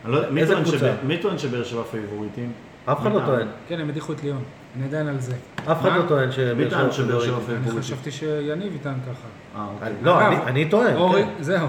[0.05, 0.93] לא יודע, איזה קבוצה?
[1.07, 2.51] מי טוען שבאר שבע פייבוריטים?
[2.85, 3.47] אף אחד לא טוען.
[3.67, 4.43] כן, הם הדיחו את ליאון.
[4.77, 5.35] אני עדיין על זה.
[5.71, 5.89] אף אחד?
[5.97, 7.49] לא טוען מי שבאר טען שבע שבאר שבע פבוריטית.
[7.49, 7.83] אני פייבוריטית?
[7.83, 9.27] חשבתי שיניב יטען ככה.
[9.61, 9.93] אה, אוקיי.
[10.01, 11.43] לא, אני- טוען, אורי, כן.
[11.43, 11.67] זהו.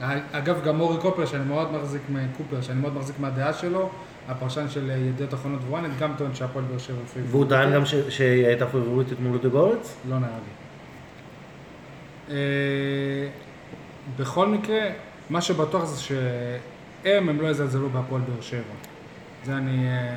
[0.32, 3.90] אגב, גם אורי קופר, שאני מאוד מחזיק, מ- קופר, שאני מאוד מחזיק מהדעה שלו,
[4.28, 7.30] הפרשן של אה, ידיעות אחרונות ווואנט, גם טוען שהפועל באר שבע פייבוריטית.
[7.30, 9.96] והוא טען גם ש- שהיא הייתה פבוריטית מול לודוגורץ?
[10.10, 10.52] לא נראה לי.
[12.34, 13.28] אה,
[14.18, 14.80] בכל מקרה,
[15.30, 18.60] מה שבטוח זה שהם, הם לא יזלזלו בהפועל באר שבע.
[19.44, 20.14] זה אני אה,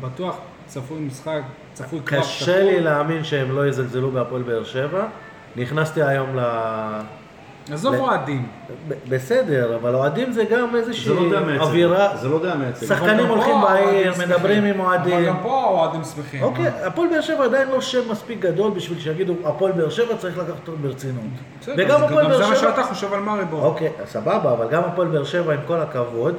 [0.00, 0.36] בטוח,
[0.68, 1.40] צפוי משחק,
[1.72, 5.04] צפוי קרב קשה לי להאמין שהם לא יזלזלו בהפועל באר שבע.
[5.56, 6.40] נכנסתי היום ל...
[7.72, 8.46] עזוב ל- אוהדים.
[9.08, 11.14] בסדר, אבל אוהדים זה גם זה לא איזושהי
[11.46, 11.60] מייצגת.
[11.60, 12.16] אווירה.
[12.16, 12.88] זה לא דעה מייצגת.
[12.88, 14.12] שחקנים הולכים בעיר.
[14.18, 15.14] מדברים עם אוהדים.
[15.14, 16.42] אבל גם פה האוהדים שמחים.
[16.42, 16.68] אוקיי?
[16.68, 20.50] הפועל באר שבע עדיין לא שם מספיק גדול בשביל שיגידו הפועל באר שבע צריך לקחת
[20.60, 21.24] אותו ברצינות.
[21.76, 22.70] וגם הפועל באר זה מה שבע...
[22.70, 23.64] שאתה חושב על מאריבור.
[23.64, 26.34] אוקיי, סבבה, אבל גם הפועל באר שבע, עם כל הכבוד,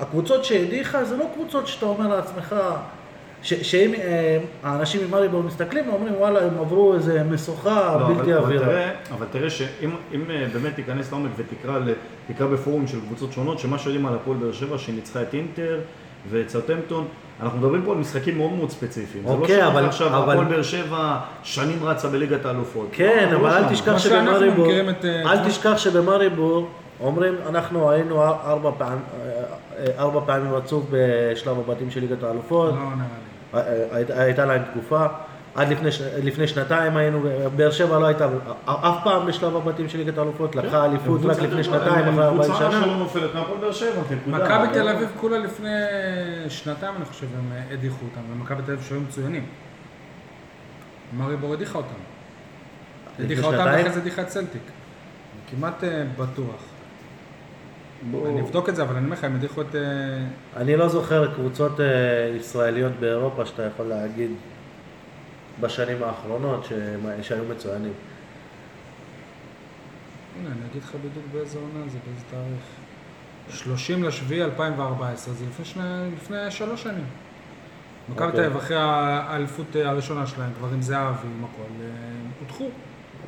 [0.00, 2.54] הקבוצות שהדיחה זה לא קבוצות שאתה אומר לעצמך,
[3.42, 8.42] ש- שאם אה, האנשים ממריבור מסתכלים ואומרים וואלה הם עברו איזה משוכה לא, בלתי אבל-
[8.44, 8.58] אבל.
[8.58, 13.78] תראה- אבל תראה שאם אם, אה, באמת תיכנס לעומק ותקרא בפורום של קבוצות שונות, שמה
[13.78, 15.78] שיודעים על הפועל באר שבע, שהיא ניצחה את אינטר
[16.30, 17.04] ואת סאוטהמפטון,
[17.42, 19.26] אנחנו מדברים פה על משחקים מאוד מאוד ספציפיים.
[19.26, 22.88] אוקיי, זה לא אבל- שאנחנו עכשיו, אבל- הפועל באר שבע שנים רצה בליגת האלופות.
[22.92, 23.72] כן, לא, אבל לא אל.
[23.72, 26.68] תשכח שבמריבור, את, אה, אל תשכח שבמריבור
[27.00, 28.98] אומרים אנחנו היינו ארבע פעם-
[29.78, 32.70] אה, ארבע פעמים רצוף בשלב הבתים של ליגת האלופות.
[32.74, 33.25] לא נראה לי.
[34.08, 35.06] הייתה להם תקופה,
[35.54, 35.88] עד לפני,
[36.22, 37.22] לפני שנתיים היינו,
[37.56, 38.28] באר שבע לא הייתה
[38.64, 42.24] אף פעם בשלב הבתים של ליגת האלופות, לקחה אליפות רק קבוצה לפני שנתיים, הם אחרי
[42.24, 42.82] 40 קבוצה שנה.
[42.84, 44.38] שלא נופלת מהפועל באר שבע, נקודה.
[44.38, 45.68] מכבי תל אביב כולה לפני
[46.48, 49.46] שנתיים, אני חושב, הם הדיחו אותם, ומכבי תל אביב שהיו מצוינים.
[51.18, 51.94] מריבור הדיחה אותם.
[53.18, 53.64] הדיחה אותם?
[53.66, 54.62] ואחרי זה הדיחה את סלטיק.
[55.50, 56.75] כמעט אה, בטוח.
[58.10, 59.74] בוא- אני אבדוק את זה, אבל אני אומר לך, הם הדיחו את...
[59.74, 59.80] אה,
[60.56, 61.86] אני לא זוכר קבוצות אה,
[62.36, 64.30] ישראליות באירופה שאתה יכול להגיד
[65.60, 66.64] בשנים האחרונות
[67.22, 67.92] שהיו מצוינים.
[70.40, 72.64] הנה, אני אגיד לך בדיוק באיזה עונה זה, באיזה תאריך.
[73.48, 75.82] 30 לשביעי 2014, זה לפני, שני,
[76.16, 77.04] לפני שלוש שנים.
[78.08, 78.40] מכבי אוקיי.
[78.40, 81.86] תל אביב, אחרי האליפות הראשונה שלהם, כבר עם זהבי, עם הכל, אה,
[82.40, 82.68] הודחו.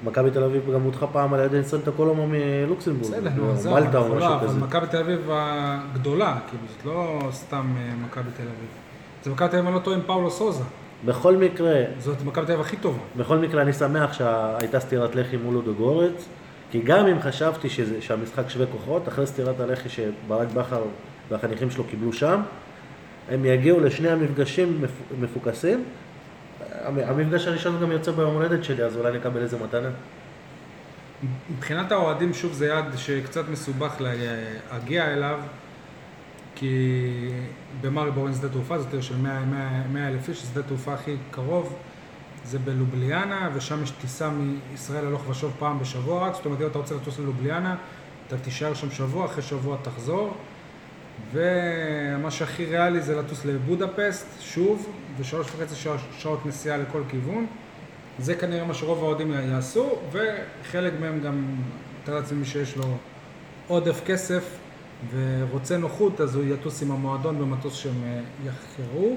[0.05, 3.13] מכבי תל אביב גם הודחה פעם על ידי ניסן טקולומו מלוקסמבורג.
[3.15, 4.59] בסדר, נו, עזוב, מלטה או משהו לא, אבל כזה.
[4.61, 8.69] מכבי תל אביב הגדולה, כאילו, זאת לא סתם אה, מכבי תל אביב.
[9.25, 10.65] זה מכבי תל אביב, אני לא טועה, עם פאולו סוזה.
[11.05, 12.99] בכל מקרה, זאת מכבי תל אביב הכי טובה.
[13.17, 16.29] בכל מקרה אני שמח שהייתה סטירת לחי מול אודו גורץ,
[16.71, 20.83] כי גם אם חשבתי שזה, שהמשחק שווה כוחות, אחרי סטירת הלחי שברק בכר
[21.31, 22.41] והחניכים שלו קיבלו שם,
[23.31, 24.91] הם יגיעו לשני המפגשים מפ-
[25.21, 25.85] מפוקסים.
[26.89, 29.89] המ- המפגש הראשון גם יוצא ביום הולדת שלי, אז אולי נקבל איזה מתנה.
[31.57, 35.41] מבחינת האוהדים, שוב, זה יעד שקצת מסובך להגיע אליו,
[36.55, 37.31] כי
[37.81, 41.17] במאריבור אין שדה תעופה, זאת עיר של 100 100 100 אלף איש, שדה תעופה הכי
[41.31, 41.77] קרוב
[42.45, 46.79] זה בלובליאנה, ושם יש טיסה מישראל הלוך ושוב פעם בשבוע רק, זאת אומרת, אם אתה
[46.79, 47.77] רוצה לטוס ללובליאנה,
[48.27, 50.35] אתה תישאר שם שבוע, אחרי שבוע תחזור.
[51.33, 54.89] ומה שהכי ריאלי זה לטוס לבודפסט, שוב,
[55.19, 55.75] ושלוש וחצי
[56.19, 57.47] שעות, נסיעה לכל כיוון.
[58.19, 61.45] זה כנראה מה שרוב האוהדים יעשו, וחלק מהם גם,
[62.03, 62.97] מתאר לעצמי שיש לו
[63.69, 64.59] עודף כסף
[65.11, 69.17] ורוצה נוחות, אז הוא יטוס עם המועדון במטוס שהם אה, יחקרו.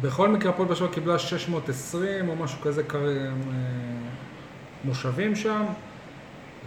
[0.00, 2.82] בכל מקרה, הפועל באר שבע קיבלה 620 או משהו כזה.
[2.94, 3.00] אה,
[4.84, 5.64] מושבים שם.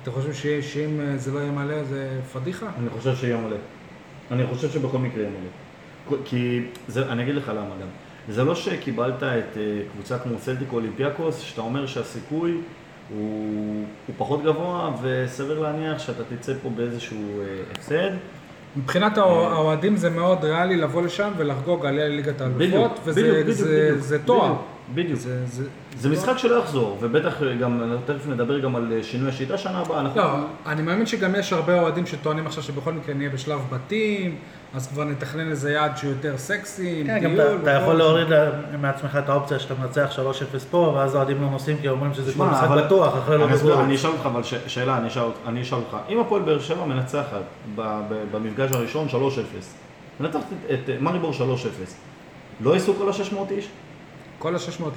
[0.03, 2.67] אתם חושבים שאם אה, זה לא יהיה מלא זה פדיחה?
[2.77, 3.57] אני חושב שיהיה מלא.
[4.31, 6.17] אני חושב שבכל מקרה יהיה מלא.
[6.25, 7.87] כי, זה, אני אגיד לך למה גם.
[8.29, 9.23] זה לא שקיבלת את
[9.57, 9.61] אה,
[9.93, 12.61] קבוצה כמו סלטיק או אולימפיאקוס, שאתה אומר שהסיכוי הוא,
[14.07, 18.11] הוא פחות גבוה, וסביר להניח שאתה תצא פה באיזשהו אה, הפסד.
[18.75, 19.23] מבחינת אה.
[19.23, 22.59] האוה- האוהדים זה מאוד ריאלי לבוא לשם ולחגוג עלייה לליגת האלופות,
[23.05, 23.37] וזה בדיוק,
[24.93, 25.67] בדיוק, זה- בדיוק.
[25.99, 29.99] זה משחק שלא יחזור, ובטח גם, תכף נדבר גם על אה, שינוי השיטה שנה הבאה.
[29.99, 30.21] אנחנו...
[30.21, 30.25] לא,
[30.65, 34.35] אני מאמין שגם יש הרבה אוהדים שטוענים עכשיו שבכל מקרה נהיה בשלב בתים,
[34.75, 37.41] אז כבר נתכנן איזה יעד שהוא יותר סקסי, עם כן, גם טיול.
[37.41, 37.95] אתה- אתה יכול.
[37.95, 38.27] להוריד
[38.81, 40.19] מעצמך את האופציה שאתה מנצח 3-0
[40.71, 43.73] פה, ואז האוהדים לא נוסעים כי אומרים שזה כבר משחק אבל- בטוח, אחרי לא בגול.
[43.73, 45.97] אני אשאל אותך, אבל ש- שאלה, אני אשאל, אני אשאל אותך.
[46.09, 47.41] אם הפועל באר שבע מנצחת
[48.31, 49.13] במפגש הראשון 3-0,
[50.19, 50.43] מנצחת
[50.73, 51.93] את- את מאריבור 3-0,
[52.61, 53.67] לא ייסעו כל ה-600 איש?
[54.39, 54.89] כל ה-600 לא.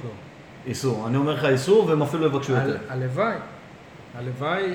[0.67, 1.07] ייסעו.
[1.07, 2.63] אני אומר לך ייסעו, והם אפילו יבקשו יותר.
[2.63, 3.35] הל- הלוואי.
[4.17, 4.73] הלוואי.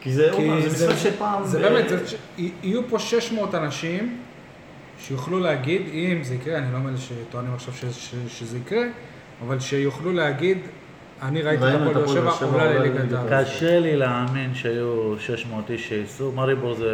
[0.00, 0.30] כי זה
[0.66, 1.44] משחק שפעם...
[1.46, 1.84] זה באמת,
[2.38, 4.18] יהיו פה 600 אנשים
[5.00, 7.74] שיוכלו להגיד, אם זה יקרה, אני לא מאלה שטוענים עכשיו
[8.28, 8.82] שזה יקרה,
[9.46, 10.58] אבל שיוכלו להגיד,
[11.22, 13.44] אני ראיתי את הפועל באר שבע עולה לליגת העל.
[13.44, 16.84] קשה לי להאמין שהיו 600 איש שייסעו, מאריבור זה,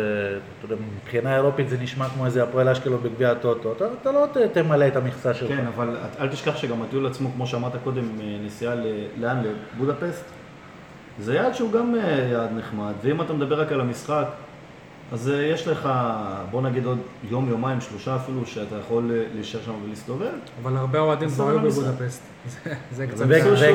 [0.58, 4.26] אתה יודע, מבחינה אירופית זה נשמע כמו איזה הפועל אשקלון בגביע הטוטו, אתה, אתה לא
[4.32, 5.48] ת- תמלא את המכסה שלך.
[5.48, 5.88] כן, אבל
[6.20, 8.86] אל תשכח שגם הטיול עצמו, כמו שאמרת קודם, אה, נסיעה ל-
[9.20, 9.42] לאן?
[9.76, 10.24] לבודפסט?
[11.20, 14.24] זה יעד שהוא גם אה, יעד נחמד, ואם אתה מדבר רק על המשחק,
[15.12, 15.88] אז אה, יש לך,
[16.50, 16.98] בוא נגיד עוד
[17.30, 20.26] יום, יומיים, שלושה אפילו, שאתה יכול אה, להישאר שם ולהסתובב.
[20.62, 21.84] אבל הרבה אוהדים כבר היו לנסוע?
[21.84, 22.22] בבודפסט.
[22.64, 23.24] זה- זה קצת...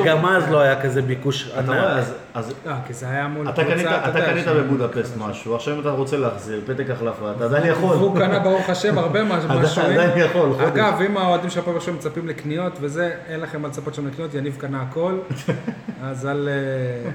[0.02, 1.98] וגם אז לא היה כזה ביקוש אתה רואה,
[2.34, 5.90] אז- לא, כי זה היה מול אתה קנית, אתה קנית בבודפסט משהו, עכשיו אם אתה
[5.90, 7.96] רוצה להחזיר פתק החלפה, אתה עדיין יכול.
[7.96, 9.50] והוא קנה ברוך השם הרבה משהו.
[9.82, 10.50] עדיין יכול.
[10.66, 14.34] אגב, אם האוהדים של הפועל שבע מצפים לקניות וזה, אין לכם מה לצפות שם לקניות,
[14.34, 15.14] יניב קנה הכל,
[16.02, 16.48] אז אל...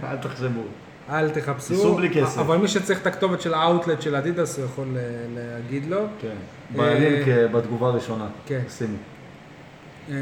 [0.03, 0.61] אה, אל תחשבו.
[1.09, 1.73] אל תחפשו.
[1.73, 2.37] ייסעו בלי כסף.
[2.39, 4.97] אבל מי שצריך את הכתובת של האאוטלט של אדידס, הוא יכול
[5.35, 5.99] להגיד לו.
[6.21, 6.35] כן.
[6.75, 8.27] בלינק אה, בתגובה הראשונה.
[8.45, 8.61] כן.
[8.69, 8.97] שימו.
[10.09, 10.15] אה,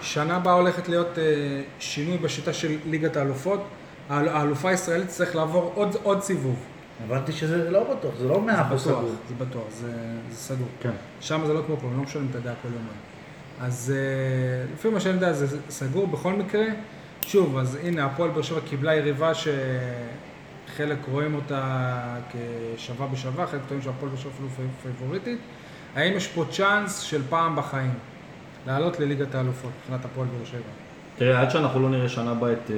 [0.00, 1.22] שנה הבאה הולכת להיות אה,
[1.78, 3.64] שינוי בשיטה של ליגת האלופות.
[4.08, 6.56] האל- האלופה הישראלית תצטרך לעבור עוד, עוד סיבוב.
[7.06, 9.02] הבנתי שזה לא בטוח, זה לא מאה אחוז סגור.
[9.28, 9.92] זה בטוח, זה,
[10.30, 10.66] זה סגור.
[10.80, 10.90] כן.
[11.20, 12.88] שם זה לא כמו פה, הם לא משלמים את הדעה כל יומיים.
[13.60, 13.94] אז
[14.74, 16.64] לפי מה שאני יודע זה סגור בכל מקרה.
[17.26, 21.62] שוב, אז הנה, הפועל באר שבע קיבלה יריבה שחלק רואים אותה
[22.76, 25.38] כשווה בשווה, חלק טוענים שהפועל באר שבע אפילו פי- פייבוריטית.
[25.94, 27.94] האם יש פה צ'אנס של פעם בחיים
[28.66, 30.60] לעלות לליגת האלופות מבחינת הפועל באר שבע?
[31.18, 32.76] תראה, עד שאנחנו לא נראה שנה הבאה את אה,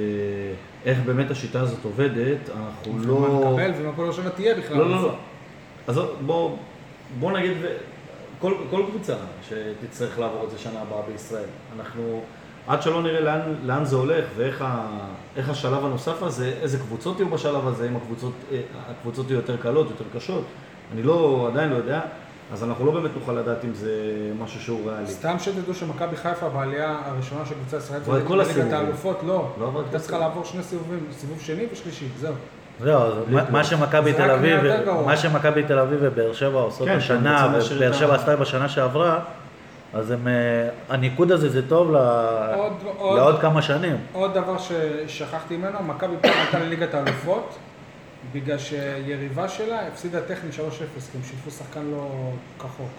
[0.85, 3.39] איך באמת השיטה הזאת עובדת, אנחנו ומה לא...
[3.51, 4.77] נקבל ומה באר שבע תהיה בכלל.
[4.77, 5.15] לא, לא, לא.
[5.87, 6.57] אז בוא,
[7.19, 7.57] בוא נגיד,
[8.39, 9.15] כל, כל קבוצה
[9.49, 11.45] שתצטרך לעבור את זה שנה הבאה בישראל,
[11.79, 12.21] אנחנו,
[12.67, 14.87] עד שלא נראה לאן, לאן זה הולך ואיך ה,
[15.35, 18.59] איך השלב הנוסף הזה, איזה קבוצות יהיו בשלב הזה, אם הקבוצות, אה,
[18.91, 20.43] הקבוצות יהיו יותר קלות, יותר קשות,
[20.93, 21.99] אני לא, עדיין לא יודע,
[22.53, 23.91] אז אנחנו לא באמת נוכל לדעת אם זה
[24.43, 25.07] משהו שהוא ריאלי.
[25.07, 28.73] סתם שתדעו שמכבי חיפה בעלייה הראשונה של קבוצה ישראלית עברה את כל הסיבובים.
[28.73, 29.47] האלופות, לא.
[29.59, 32.33] לא עברה הייתה כל צריכה לעבור שני סיבובים, סיבוב שני ושלישי, זהו.
[32.79, 33.13] זהו, אז
[33.49, 35.05] מה- שמכבי זה תל אביב, נהיה יותר גרוע.
[35.05, 39.19] מה שמכבי תל אביב ובאר שבע עושות כן, השנה, כן, ובאר שבע עשתה בשנה שעברה,
[39.93, 40.33] אז הם, אה,
[40.89, 41.95] הניקוד הזה זה טוב ל...
[41.95, 43.97] עוד- עוד- לעוד כמה שנים.
[44.13, 47.57] עוד דבר ששכחתי ממנו, מכבי פעם עלתה לליגת האלופות,
[48.33, 50.59] בגלל שיריבה שלה הפסידה טכני 3-0,
[51.11, 52.89] כי הם שיתפו שחקן לא כחוק.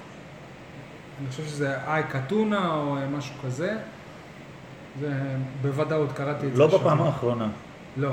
[1.20, 3.76] אני חושב שזה איי קטונה או משהו כזה.
[5.01, 5.12] זה
[5.62, 6.59] בוודאות, קראתי את זה.
[6.59, 6.66] לא.
[6.66, 7.47] בפעם האחרונה.
[7.97, 8.11] לא.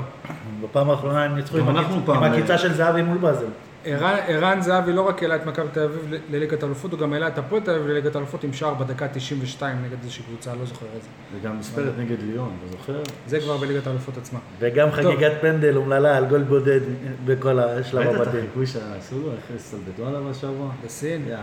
[0.62, 3.46] בפעם האחרונה הם ניצחו עם הקיצ- הקיצה של זהבי מול באזל.
[3.86, 7.38] ערן, זהבי לא רק העלה את מכבי תל אביב לליגת האלופות, הוא גם העלה את
[7.38, 11.08] הפועל תל אביב לליגת האלופות עם שער בדקה 92 נגד איזושהי קבוצה, לא זוכר איזה.
[11.36, 13.02] וגם מספרת נגד ליון, אתה זוכר?
[13.26, 14.38] זה כבר בליגת האלופות עצמה.
[14.58, 16.80] וגם חגיגת פנדל אומללה על גול בודד
[17.24, 18.40] בכל השלב ראית את הבתים.
[18.40, 20.70] החיקוי שעשו לו, איך הסתלבטו עליו השבוע?
[20.84, 21.22] בסין.
[21.28, 21.40] יאללה.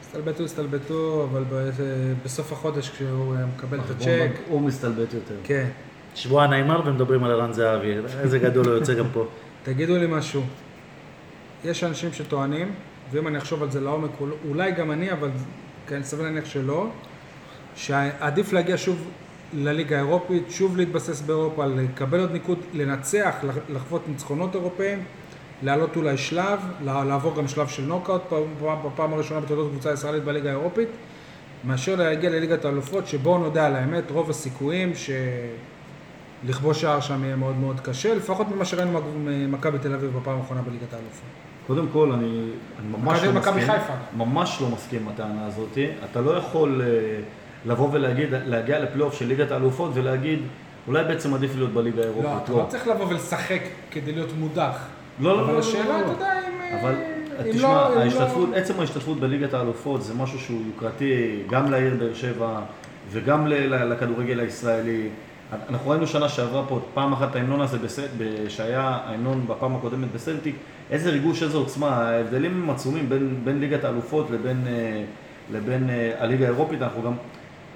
[0.00, 1.44] הסתלבטו, הסתלבטו, אבל
[2.24, 5.34] בסוף החודש כשהוא אה, מקבל את הצ'ק, הוא מסתלבט יותר.
[5.44, 5.66] כן.
[6.14, 9.26] שבוע ניימר ומדברים על ערן זהבי, איזה גדול הוא יוצא גם פה.
[9.62, 10.42] תגידו לי משהו.
[11.66, 12.72] יש אנשים שטוענים,
[13.10, 15.30] ואם אני אחשוב על זה לעומק, אול- אולי גם אני, אבל
[15.88, 16.86] כן, סביר להניח שלא,
[17.76, 19.08] שעדיף להגיע שוב
[19.54, 25.04] לליגה האירופית, שוב להתבסס באירופה, לקבל עוד ניקוד, לנצח, לח- לחוות ניצחונות אירופאים,
[25.62, 28.44] לעלות אולי שלב, לע- לעבור גם שלב של נוקאוט, פעם-
[28.86, 30.88] בפעם הראשונה בתולדות קבוצה ישראלית בליגה האירופית,
[31.64, 35.10] מאשר להגיע לליגת האלופות, שבואו נודה על האמת, רוב הסיכויים ש...
[36.46, 40.62] לכבוש שער שם יהיה מאוד מאוד קשה, לפחות ממה שראינו ממכבי תל אביב בפעם האחרונה
[40.62, 41.24] בליגת האלופות.
[41.66, 42.26] קודם כל, אני,
[42.80, 43.54] אני ממש לא מסכים.
[43.54, 43.92] חיפה.
[44.16, 45.78] ממש לא מסכים עם הטענה הזאת.
[46.10, 46.88] אתה לא יכול אה,
[47.66, 50.38] לבוא ולהגיד, להגיע לפלייאוף של ליגת האלופות ולהגיד,
[50.88, 52.44] אולי בעצם עדיף להיות בליגה לא, האירופית.
[52.44, 53.60] אתה לא צריך לבוא ולשחק
[53.90, 54.78] כדי להיות מודח.
[55.20, 56.12] לא, לא, אבל לא, השאלה, לא, לא.
[56.12, 56.78] אתה יודע, אם...
[56.80, 56.94] אבל
[57.46, 61.70] אם תשמע, לא- אם לא- ההשתתפות, עצם ההשתתפות בליגת האלופות זה משהו שהוא יוקרתי גם
[61.70, 62.60] לעיר באר שבע
[63.10, 65.08] וגם לכדורגל הישראלי.
[65.68, 70.12] אנחנו ראינו שנה שעברה פה פעם אחת ההמנון הזה, בסט, ב- שהיה ההמנון בפעם הקודמת
[70.14, 70.56] בסלטיק,
[70.90, 75.02] איזה ריגוש, איזה עוצמה, ההבדלים הם עצומים בין, בין ליגת האלופות לבין, אה,
[75.52, 77.12] לבין אה, הליגה האירופית, אנחנו גם...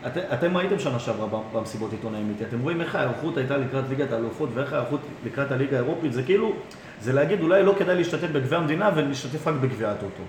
[0.07, 4.13] את, אתם הייתם שנה שעברה במסיבות עיתונאים איתי, אתם רואים איך ההיערכות הייתה לקראת ליגת
[4.13, 6.53] האלופות ואיך ההיערכות לקראת הליגה האירופית, זה כאילו,
[7.01, 10.23] זה להגיד אולי לא כדאי להשתתף בגביע המדינה ולהשתתף רק בגביע הטוטו.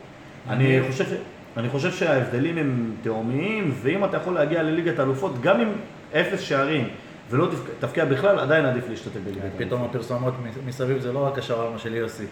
[0.49, 1.13] אני חושב, ש-
[1.57, 5.67] אני חושב שההבדלים הם תהומיים, ואם אתה יכול להגיע לליגת האלופות, גם עם
[6.13, 6.87] אפס שערים
[7.31, 9.61] ולא תפק- תפקיע בכלל, עדיין עדיף להשתתף בליגת האלופות.
[9.67, 10.33] פתאום הפרסומות
[10.65, 12.23] מסביב זה לא רק השווארמה של יוסי.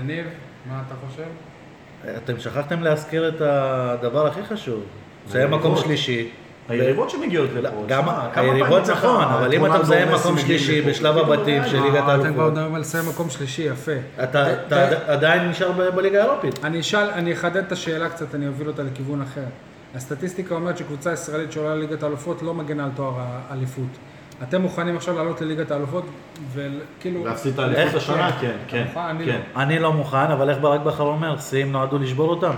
[0.00, 0.26] יניב,
[0.68, 1.28] מה אתה חושב?
[2.24, 4.82] אתם שכחתם להזכיר את הדבר הכי חשוב.
[5.28, 5.84] מסיים מקום היריבות.
[5.84, 6.28] שלישי.
[6.68, 7.84] היריבות שמגיעות לפה.
[7.88, 8.04] גם
[8.34, 11.86] היריבות נכון, אבל אם אתה ומסי מקום שלישי בשלב הבתים די, של מה?
[11.86, 13.92] ליגת אה, אתם כבר האלופות, מדברים על לסיים מקום שלישי, יפה.
[14.22, 14.46] אתה
[15.06, 16.64] עדיין נשאר בליגה האירופית.
[16.64, 19.44] אני אחדד את השאלה קצת, אני אוביל אותה לכיוון אחר.
[19.94, 23.14] הסטטיסטיקה אומרת שקבוצה ישראלית שעולה לליגת האלופות לא מגנה על תואר
[23.48, 23.86] האליפות.
[24.42, 26.04] אתם מוכנים עכשיו לעלות לליגת האלופות
[26.52, 27.24] וכאילו...
[27.24, 27.94] להפסיד את האליפות?
[27.94, 28.38] השנה, כן.
[28.40, 29.00] כן, כן, אתה מוכן?
[29.00, 29.40] אני כן.
[29.56, 32.54] אני לא מוכן, אבל איך ברק בכר אומר, שיאים נועדו לשבור אותם.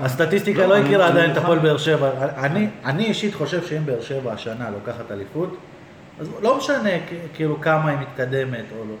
[0.00, 1.36] הסטטיסטיקה לא, לא הכירה עדיין את.
[1.36, 2.10] הפועל באר שבע.
[2.36, 5.56] אני- אני אישית חושב שאם באר שבע השנה לוקחת אליפות,
[6.20, 6.90] אז לא משנה
[7.34, 8.94] כאילו כמה היא מתקדמת או לא.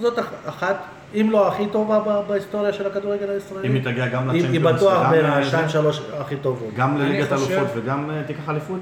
[0.00, 0.76] זאת אח- אחת,
[1.14, 3.68] אם לא הכי טובה ב- בהיסטוריה של הכדורגל הישראלי.
[3.68, 5.24] אם היא תגיע גם היא- היא לצ'מפיונס בטוח וגם בין.
[5.24, 6.74] השתיים שלוש הכי טובות.
[6.76, 8.80] גם לליגת האלופות וגם אה, תיקח אליפות?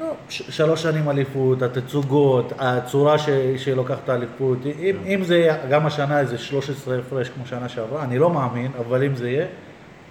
[0.00, 5.86] לא, שלוש שנים אליפות, התצוגות, הצורה שהיא לוקחת את האליפות, אם, אם זה יהיה גם
[5.86, 9.46] השנה איזה 13 הפרש כמו שנה שעברה, אני לא מאמין, אבל אם זה יהיה,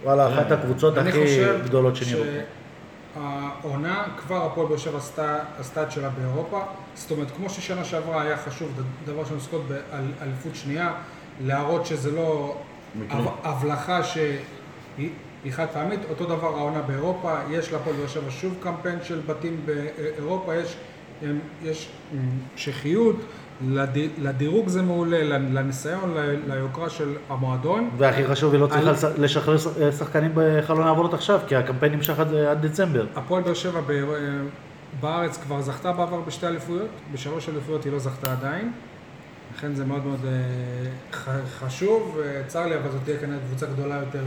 [0.03, 2.24] וואלה, אחת הקבוצות אני הכי גדולות שנראו.
[3.14, 4.97] שהעונה, כבר הפועל באר שבע
[5.59, 6.62] עשתה את שלה באירופה.
[6.95, 8.70] זאת אומרת, כמו ששנה שעברה היה חשוב,
[9.05, 10.91] דבר שנזכות באליפות שנייה,
[11.46, 12.56] להראות שזה לא
[13.44, 14.38] הבלחה שהיא
[15.44, 19.62] היא חד פעמית, אותו דבר העונה באירופה, יש להפועל באר שבע שוב קמפיין של בתים
[19.66, 20.76] באירופה, יש,
[21.64, 21.90] יש
[22.54, 23.16] המשכיות,
[23.68, 26.16] לד- לדירוג זה מעולה, לניסיון,
[26.48, 27.90] ליוקרה של המועדון.
[27.98, 29.58] והכי חשוב, היא לא צריכה על- לשחרר
[30.00, 33.06] שחקנים בחלון העברות עכשיו, כי הקמפיין נמשך עד, עד דצמבר.
[33.16, 33.82] הפועל באר שבע
[35.02, 38.72] בארץ כבר זכתה בעבר בשתי אליפויות, בשלוש אליפויות היא לא זכתה עדיין.
[39.62, 44.24] לכן זה מאוד מאוד אה, חשוב, צר לי, אבל זאת תהיה כנראה קבוצה גדולה יותר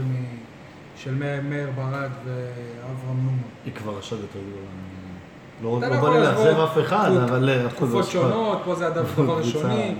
[0.97, 3.41] של מאיר- ברד ואברהם נומו.
[3.65, 4.67] היא כבר עכשיו יותר גדולה.
[5.63, 7.49] לא לא לא בא לי לאכזב אף אחד, אבל...
[7.49, 9.95] אה, תקופות שונות, פה זה הדבר קבוצה- ראשוני,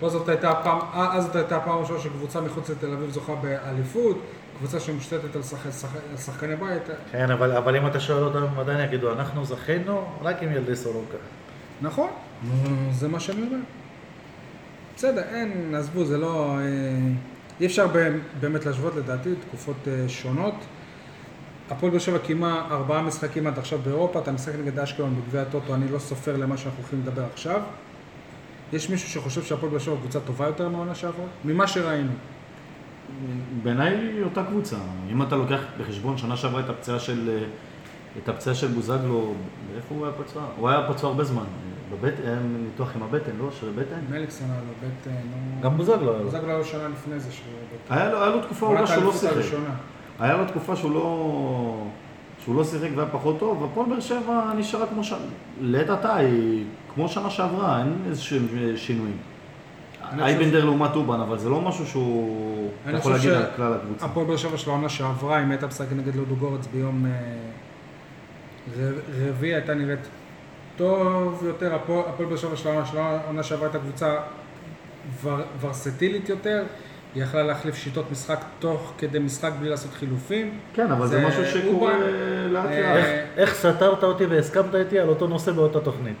[0.00, 3.34] פה זאת הייתה פעם, אה, אז זאת הייתה הפעם הראשונה שקבוצה מחוץ לתל אביב זוכה
[3.34, 4.18] באליפות,
[4.58, 6.82] קבוצה שמושתתת על שח- שח- על שחקני בית,
[7.12, 10.76] כן, אבל, אבל אם אתה שואל אותם, הם עדיין יגידו, אנחנו זכינו רק עם ילדי
[10.76, 11.16] סורוקה.
[11.82, 12.08] נכון,
[12.90, 13.56] זה מה שאני אומר.
[15.00, 16.56] בסדר, אין, עזבו, זה לא...
[16.58, 16.64] אה,
[17.60, 17.86] אי אפשר
[18.40, 20.54] באמת להשוות לדעתי, תקופות אה, שונות.
[21.70, 25.74] הפועל באר שבע קיימה ארבעה משחקים עד עכשיו באירופה, אתה משחק נגד אשקלון בגביע הטוטו,
[25.74, 27.60] אני לא סופר למה שאנחנו הולכים לדבר עכשיו.
[28.72, 31.26] יש מישהו שחושב שהפועל באר שבע קבוצה טובה יותר מהעונה שעברה?
[31.44, 32.12] ממה שראינו.
[33.62, 34.76] בעיניי היא אותה קבוצה.
[35.10, 37.38] אם אתה לוקח בחשבון, שנה שעברה את הפציעה של,
[38.28, 39.34] אה, של בוזגלו,
[39.76, 40.42] איפה הוא היה פצוע?
[40.56, 41.44] הוא היה פצוע הרבה זמן.
[41.90, 43.50] בבטן, ניתוח עם הבטן, לא?
[43.60, 44.00] של הבטן?
[44.10, 45.62] מליקסון היה לו בטן, נו...
[45.62, 46.24] גם בוזגלו היה לו.
[46.24, 47.46] בוזגלו היה לו שנה לפני זה שהוא
[47.84, 47.94] בטן.
[47.94, 49.34] היה לו, תקופה ארוכה שהוא לא שיחק.
[50.18, 51.86] היה לו תקופה שהוא לא,
[52.44, 55.12] שהוא לא שיחק והיה פחות טוב, והפועל באר שבע נשארה כמו ש...
[55.60, 56.64] לעת עתה היא
[56.94, 59.16] כמו שנה שעברה, אין איזה שהם שינויים.
[60.18, 62.70] אייבנדר לעומת אובן, אבל זה לא משהו שהוא...
[62.94, 64.06] יכול להגיד על כלל הקבוצה.
[64.06, 67.10] הפועל באר שבע של העונה שעברה, אם הייתה משחקת נגד לודו גורץ ביום אה,
[69.28, 70.08] רביעי, הייתה נראית
[70.84, 71.74] טוב יותר.
[71.74, 74.16] הפועל באר שבע של העונה של העונה שעברה הייתה קבוצה
[75.22, 76.62] ור- ורסטילית יותר.
[77.14, 80.58] היא יכלה להחליף שיטות משחק תוך כדי משחק בלי לעשות חילופים.
[80.74, 81.92] כן, אבל זה זה משהו שקורה.
[82.50, 82.96] לאט אה, לאט.
[82.96, 83.06] איך-
[83.36, 86.16] איך סתרת אותי והסכמת איתי על אותו נושא באותה תוכנית?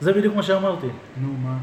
[0.00, 0.86] זה בדיוק מה שאמרתי.
[1.22, 1.56] נו, מה?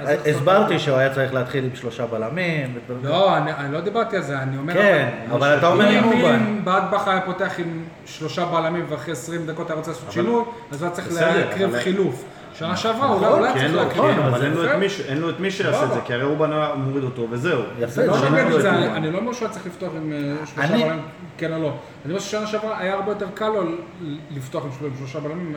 [0.00, 2.78] אה, הסברתי שהוא היה צריך להתחיל עם שלושה בלמים.
[3.02, 4.74] לא, אני, לא דיברתי על זה, אני אומר...
[4.74, 6.44] כן, אבל אתה אומר אם אובן.
[6.48, 10.82] אם באטבח היה פותח עם שלושה בלמים ואחרי 20 דקות היה רוצה לעשות שינוי, אז
[10.82, 12.24] הוא היה צריך להקריב חילוף.
[12.58, 14.14] שנה שעברה אולי אולי כי צריך אין לו- להקריב.
[14.16, 14.42] כן, אבל
[15.08, 15.40] אין לו את.
[15.40, 16.00] מי שיעשה את זה.
[16.04, 17.60] כי הרי אובן היה מוריד אותו וזהו.
[17.96, 18.14] לא
[18.96, 21.02] אני- לא אומר שהוא היה צריך לפתוח עם אה, שלושה בלמים,
[21.38, 21.68] כן או לא.
[22.04, 23.62] אני אומר ששנה שעברה היה הרבה יותר קל לו
[24.30, 25.54] לפתוח עם של- עם שלושה בלמים.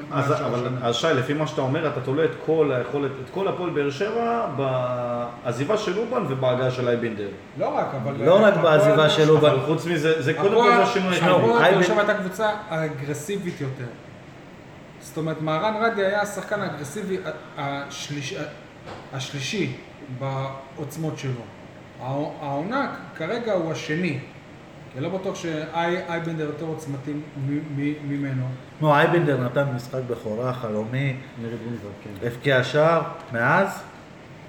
[0.82, 3.90] אז, שי, לפי מה שאתה אומר, אתה תולה את כל היכולת, את כל הפועל באר
[3.90, 7.28] שבע בעזיבה של אובן ובהגעה של אייבינדר.
[7.60, 8.26] לא רק, אבל...
[8.26, 9.56] לא רק בעזיבה של אובן.
[9.66, 11.16] חוץ מזה, זה קודם כל זה היחידי.
[11.32, 13.86] הפועל באר שבע הייתה קבוצה אגרסיבית יותר.
[15.02, 17.18] זאת אומרת, מהרן רדי היה השחקן האגרסיבי
[17.58, 18.36] השליש,
[19.14, 19.78] השלישי
[20.20, 21.42] בעוצמות שלו.
[22.02, 24.20] הע- העונה כרגע הוא השני.
[24.94, 27.14] כי לא בטוח שאייבנדר יותר עוצמתי
[28.08, 28.46] ממנו.
[28.82, 31.58] נו, אייבנדר נתן משחק בכורה, חלומי, נגד
[32.04, 32.28] כן.
[32.28, 33.02] הבקיע שער,
[33.34, 33.82] מאז?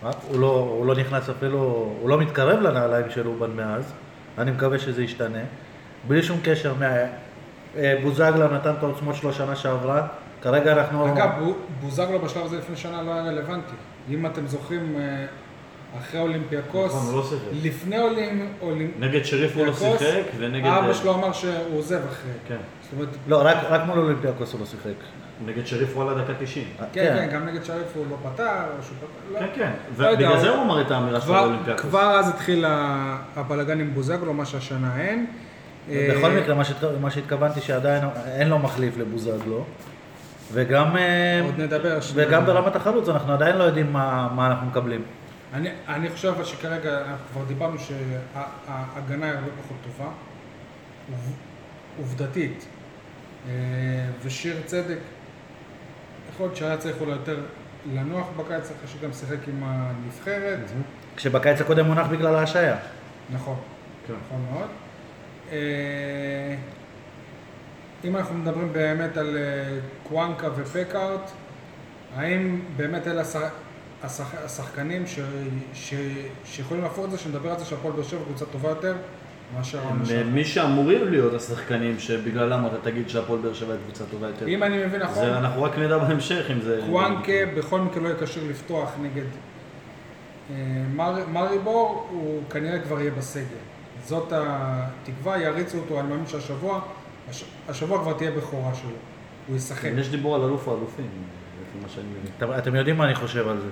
[0.03, 1.59] הוא לא, הוא לא נכנס אפילו,
[2.01, 3.93] הוא לא מתקרב לנעליים של אובן מאז,
[4.39, 5.39] אני מקווה שזה ישתנה.
[6.09, 6.75] בלי שום קשר,
[7.77, 10.07] אה, בוזגלו נתן את העוצמות שלו שנה שעברה,
[10.43, 11.13] כרגע אנחנו...
[11.15, 13.73] אגב, בו- בוזגלו בשלב הזה לפני שנה לא היה רלוונטי.
[14.11, 15.27] אם אתם זוכרים, אה,
[16.01, 17.43] אחרי אולימפיאקוס, נכון, לא שיחק.
[17.63, 20.67] לפני אולימ- אולימ- נגד שריף הוא לא אולימפיאקוס, שיחק, ונגד...
[20.67, 22.31] אבא שלו אמר שהוא עוזב אחרי.
[22.49, 22.57] כן.
[22.83, 24.95] זאת אומרת, לא, רק, רק מול אולימפיאקוס הוא לא שיחק.
[25.47, 26.65] נגד שריף הוא עלה דקה 90.
[26.93, 28.45] כן, כן, גם נגד שריף הוא לא פתח,
[28.79, 29.39] או שהוא פתח, לא.
[29.39, 29.71] כן, כן.
[29.99, 31.83] לא ובגלל זה הוא- אמר את האמירה שלו באולימפיאקוס.
[31.83, 35.27] כבר אז התחיל ה- הבלגן עם בוזגלו, מה שהשנה אין.
[35.89, 35.95] בכל
[36.31, 36.55] אה, מקרה.
[37.01, 39.65] מה שהתכוונתי שעדיין אין לו מחליף לבוזגלו,
[40.53, 41.99] וגם, אה, עוד נדבר.
[42.15, 45.03] וגם ברמת החלוץ אנחנו עדיין לא יודעים מה, מה אנחנו מקבלים.
[45.55, 50.11] אני, אני חושב שכרגע, אנחנו כבר דיברנו שההגנה היא הרבה פחות טובה,
[51.11, 51.37] עוב-
[51.99, 52.67] עובדתית.
[53.49, 53.53] אה,
[54.23, 54.99] ושיר צדק,
[56.33, 57.41] יכול להיות שהיה צריך אולי יותר
[57.95, 60.59] לנוח בקיץ, אחרי שגם שיחק עם הנבחרת.
[61.17, 62.77] כשבקיץ הקודם מונח בגלל ההשעיה.
[63.33, 63.57] נכון,
[64.07, 64.15] כן.
[64.27, 64.69] נכון מאוד.
[68.05, 69.79] אה, אם אנחנו מדברים באמת על אה,
[70.09, 71.31] קוואנקה ופקארט,
[72.17, 73.51] האם באמת אלה השח-
[74.05, 75.19] השח- השחקנים ש...
[75.75, 75.95] ש...
[76.45, 78.95] שיכולים להפוך את זה, שנדבר על זה שהפועל באר שבע קבוצה טובה יותר
[79.57, 80.25] מאשר העונה שעברה?
[80.25, 84.47] מי שאמורים להיות השחקנים שבגללם אתה תגיד שהפועל באר שבע היא קבוצה טובה יותר.
[84.49, 86.81] אם אני מבין נכון, זה אנחנו רק נדע בהמשך אם זה...
[86.87, 89.25] קוואנקה בכל מקרה לא יהיה כשיר לפתוח נגד
[90.51, 90.55] אה,
[90.95, 93.45] מר- מריבור, הוא כנראה כבר יהיה בסגל.
[94.05, 96.81] זאת התקווה, יריצו אותו, אני מאמין שהשבוע,
[97.31, 98.91] הש- השבוע כבר תהיה בכורה שלו.
[99.49, 99.91] הוא ישחק.
[99.97, 101.07] יש דיבור על אלוף האלופים,
[101.63, 102.59] לפי מה שאני מבין.
[102.59, 103.67] אתם, יודעים מה אני חושב על זה.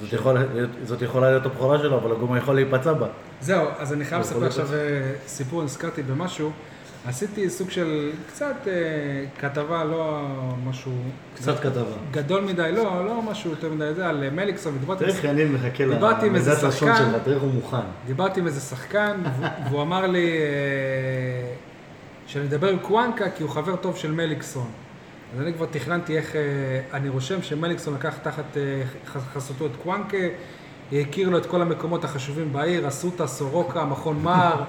[0.00, 0.36] זאת, יכול,
[0.84, 3.06] זאת יכולה להיות הבכורה שלו, אבל הוא גם יכול להיפצע בה.
[3.40, 4.78] זהו, אז אני חייב לספר עכשיו אה,
[5.26, 6.50] סיפור, נזכרתי במשהו.
[7.06, 8.72] עשיתי סוג של קצת אה,
[9.40, 10.22] כתבה, לא
[10.66, 10.92] משהו
[11.36, 11.82] קצת כתבה.
[12.10, 15.52] גדול מדי, לא, לא משהו יותר מדי, זה על אה, מליקסון, ודיברתי תראה איך יניב
[15.52, 16.72] מחכה למידת לשון.
[16.96, 17.76] שלך, תראה איך הוא מוכן.
[18.06, 21.54] דיברתי עם איזה שחקן, והוא- והוא אמר לי אה,
[22.26, 24.70] שאני אדבר עם קוואנקה כי הוא חבר טוב של מליקסון.
[25.34, 26.40] אז אני כבר תכננתי איך, אה,
[26.92, 30.16] אני רושם שמליקסון לקח תחת אה, חסותו את קוואנקה,
[30.92, 34.62] הכיר לו את כל המקומות החשובים בעיר, אסותא, סורוקה, מכון מר.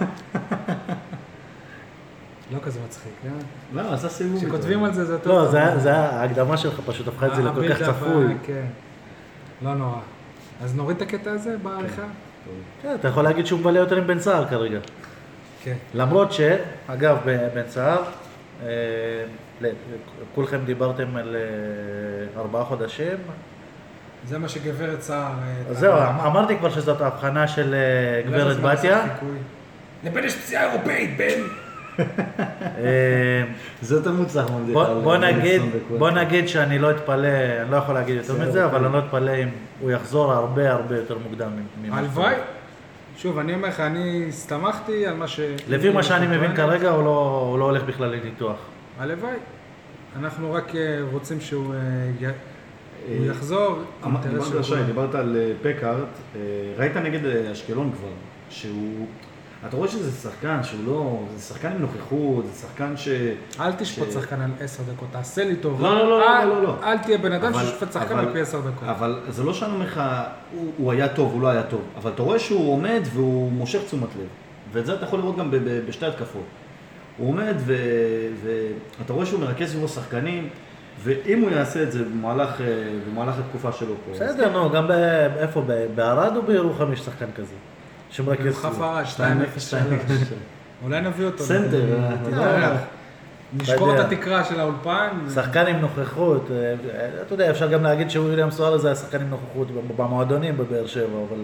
[2.54, 3.32] לא כזה מצחיק, אה?
[3.74, 4.44] לא, עשה סיבוב.
[4.44, 5.80] כשכותבים על זה זה יותר לא, טוב.
[5.80, 8.26] זה, ההקדמה שלך פשוט הפכה את זה לכל כך צפוי.
[8.26, 8.66] אה, כן.
[9.62, 10.00] לא נורא.
[10.64, 12.06] אז נוריד את הקטע הזה בעריכה?
[12.82, 14.80] כן, אתה יכול להגיד שהוא מבלה יותר עם בן סער כרגע.
[15.66, 15.76] כן.
[15.94, 16.42] למרות ש,
[16.88, 17.18] אגב,
[17.54, 18.04] בן סער,
[18.64, 18.70] אה,
[20.36, 23.18] כולכם דיברתם על אה, ארבעה חודשים.
[24.28, 25.32] זה מה שגברת סער...
[25.68, 26.26] אה, זהו, טענה.
[26.26, 27.76] אמרתי כבר שזאת ההבחנה של
[28.26, 29.06] לא גברת זמן בתיה.
[30.04, 31.42] לבן יש פציעה אירופאית, בן!
[33.82, 34.94] זאת המוצלח מבדיחה.
[35.98, 37.28] בוא, נגיד, שאני לא אתפלא,
[37.62, 38.86] אני לא יכול להגיד יותר מזה, אבל.
[38.86, 39.50] אני לא אתפלא אם
[39.80, 41.50] הוא יחזור הרבה הרבה יותר מוקדם
[41.92, 42.36] הלוואי.
[43.18, 45.40] שוב, אני אומר לך, אני הסתמכתי על מה ש...
[45.68, 46.56] לפי מה שאני מבין טוענת.
[46.56, 48.58] כרגע, הוא לא הוא לא הולך בכלל לניתוח.
[49.00, 49.34] הלוואי.
[50.20, 51.80] אנחנו רק אה, רוצים שהוא אה,
[52.22, 52.26] י-
[53.18, 53.80] הוא יחזור.
[54.30, 54.84] דיברת שי.
[54.84, 56.40] דיברת על אה, פקארט, אה,
[56.78, 58.08] ראית נגד אה, אשקלון כבר,
[58.50, 59.08] שהוא,
[59.68, 63.08] אתה רואה שזה שחקן שהוא לא, זה שחקן עם נוכחות, זה שחקן ש...
[63.60, 65.82] אל תשפוט ש- שחקן על עשר דקות, תעשה לי טוב.
[65.82, 66.76] לא, לא, לא, אל- לא, לא, לא.
[66.84, 68.84] אל תהיה בן אדם אבל- ששופט שחקן על פי עשר דקות.
[68.90, 70.02] אבל זה לא שאני אומר לך,
[70.56, 73.80] הוא, הוא היה טוב, הוא לא היה טוב, אבל אתה רואה שהוא עומד והוא מושך
[73.86, 74.28] תשומת לב,
[74.74, 76.44] ואת זה אתה יכול לראות גם ב- ב- בשתי התקפות.
[77.18, 77.76] הוא עומד ו-
[79.00, 80.50] ואתה רואה שהוא מרכז סביבו שחקנים,
[81.04, 82.66] ואם הוא יעשה את זה במהלך, אה,
[83.12, 84.92] במהלך התקופה שלו פה, בסדר, נו, גם ב...
[85.38, 85.62] איפה?
[85.68, 87.54] ב- בערד או בירוחם יש שחקן כזה?
[88.10, 88.56] שמרכז...
[88.56, 89.20] חפה 2-0-3.
[89.20, 89.22] 2-0.
[90.84, 91.44] אולי נביא אותו.
[91.44, 91.94] סנטר,
[92.34, 92.78] אה, אה,
[93.54, 94.00] נשבור את.
[94.00, 95.10] התקרה של האולפן.
[95.36, 96.74] שחקן עם נוכחות, אה,
[97.22, 101.40] אתה יודע, אפשר גם להגיד שוויליאם סוארז היה שחקן עם נוכחות במועדונים בבאר שבע, אבל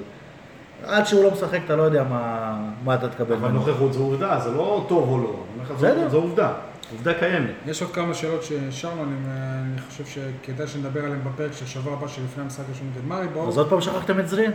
[0.85, 2.53] עד שהוא לא משחק אתה לא יודע מה,
[2.83, 3.49] מה אתה תקבל אבל.
[3.49, 5.43] נוכחות זו עובדה, זה לא טוב או לא,
[5.75, 6.09] בסדר.
[6.09, 6.53] זו עובדה,
[6.91, 7.49] עובדה קיימת.
[7.65, 12.07] יש עוד כמה שאלות ששרנו, אני, אני חושב שכדאי שנדבר עליהן בפרק של שבוע הבא
[12.07, 13.47] שלפני המשחק הראשון נגד מאריבור.
[13.47, 14.51] אז עוד פעם שכחתם את זרין?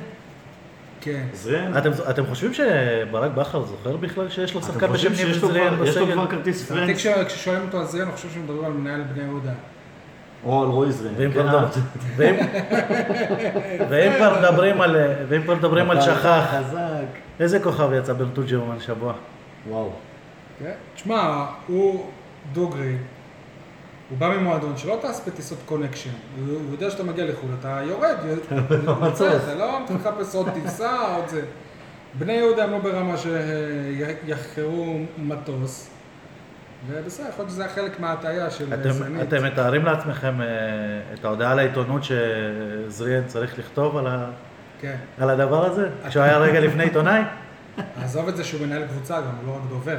[1.06, 1.26] כן.
[1.78, 5.86] אתם, אתם חושבים שברק בכר זוכר בכלל שיש לו שחקן בשם ניב לו זרין כבר-
[5.86, 6.14] יש לו בסגל?
[6.14, 9.52] כבר כרטיס כש- כששואלים אותו על זה, אני חושב שמדברים על מנהל בני יהודה.
[10.44, 11.14] או על רועי זרין.
[11.16, 11.58] ואם כן, כבר
[14.34, 14.96] אה, מדברים- על,
[15.28, 16.80] ואם כבר מדברים על שכח, חזק.
[17.40, 19.12] איזה כוכב יצא בן תורג'מן שבוע?
[19.68, 19.90] וואו.
[20.58, 20.70] כן?
[20.94, 22.06] תשמע, הוא
[22.52, 22.94] דוגרי,
[24.10, 26.10] הוא בא ממועדון שלא טס בטיסות connection,
[26.46, 28.16] הוא יודע שאתה מגיע לחו"ל, אתה יורד,
[29.06, 31.42] יוצא, אתה לא מחפש עוד טיסה, עוד זה.
[32.18, 35.90] בני יהודה הם לא ברמה שיחכרו מטוס,
[36.88, 39.22] ובסדר, יכול להיות שזה היה חלק מההטעיה של אתם, סנית.
[39.22, 40.46] אתם מתארים לעצמכם אה,
[41.14, 44.30] את ההודעה לעיתונות שזריאן צריך לכתוב על, ה,
[44.80, 44.96] כן.
[45.18, 45.88] על הדבר הזה?
[46.08, 47.22] כשהוא היה רגע לפני עיתונאי?
[48.04, 49.96] עזוב את זה שהוא מנהל קבוצה גם, הוא לא רק דובר.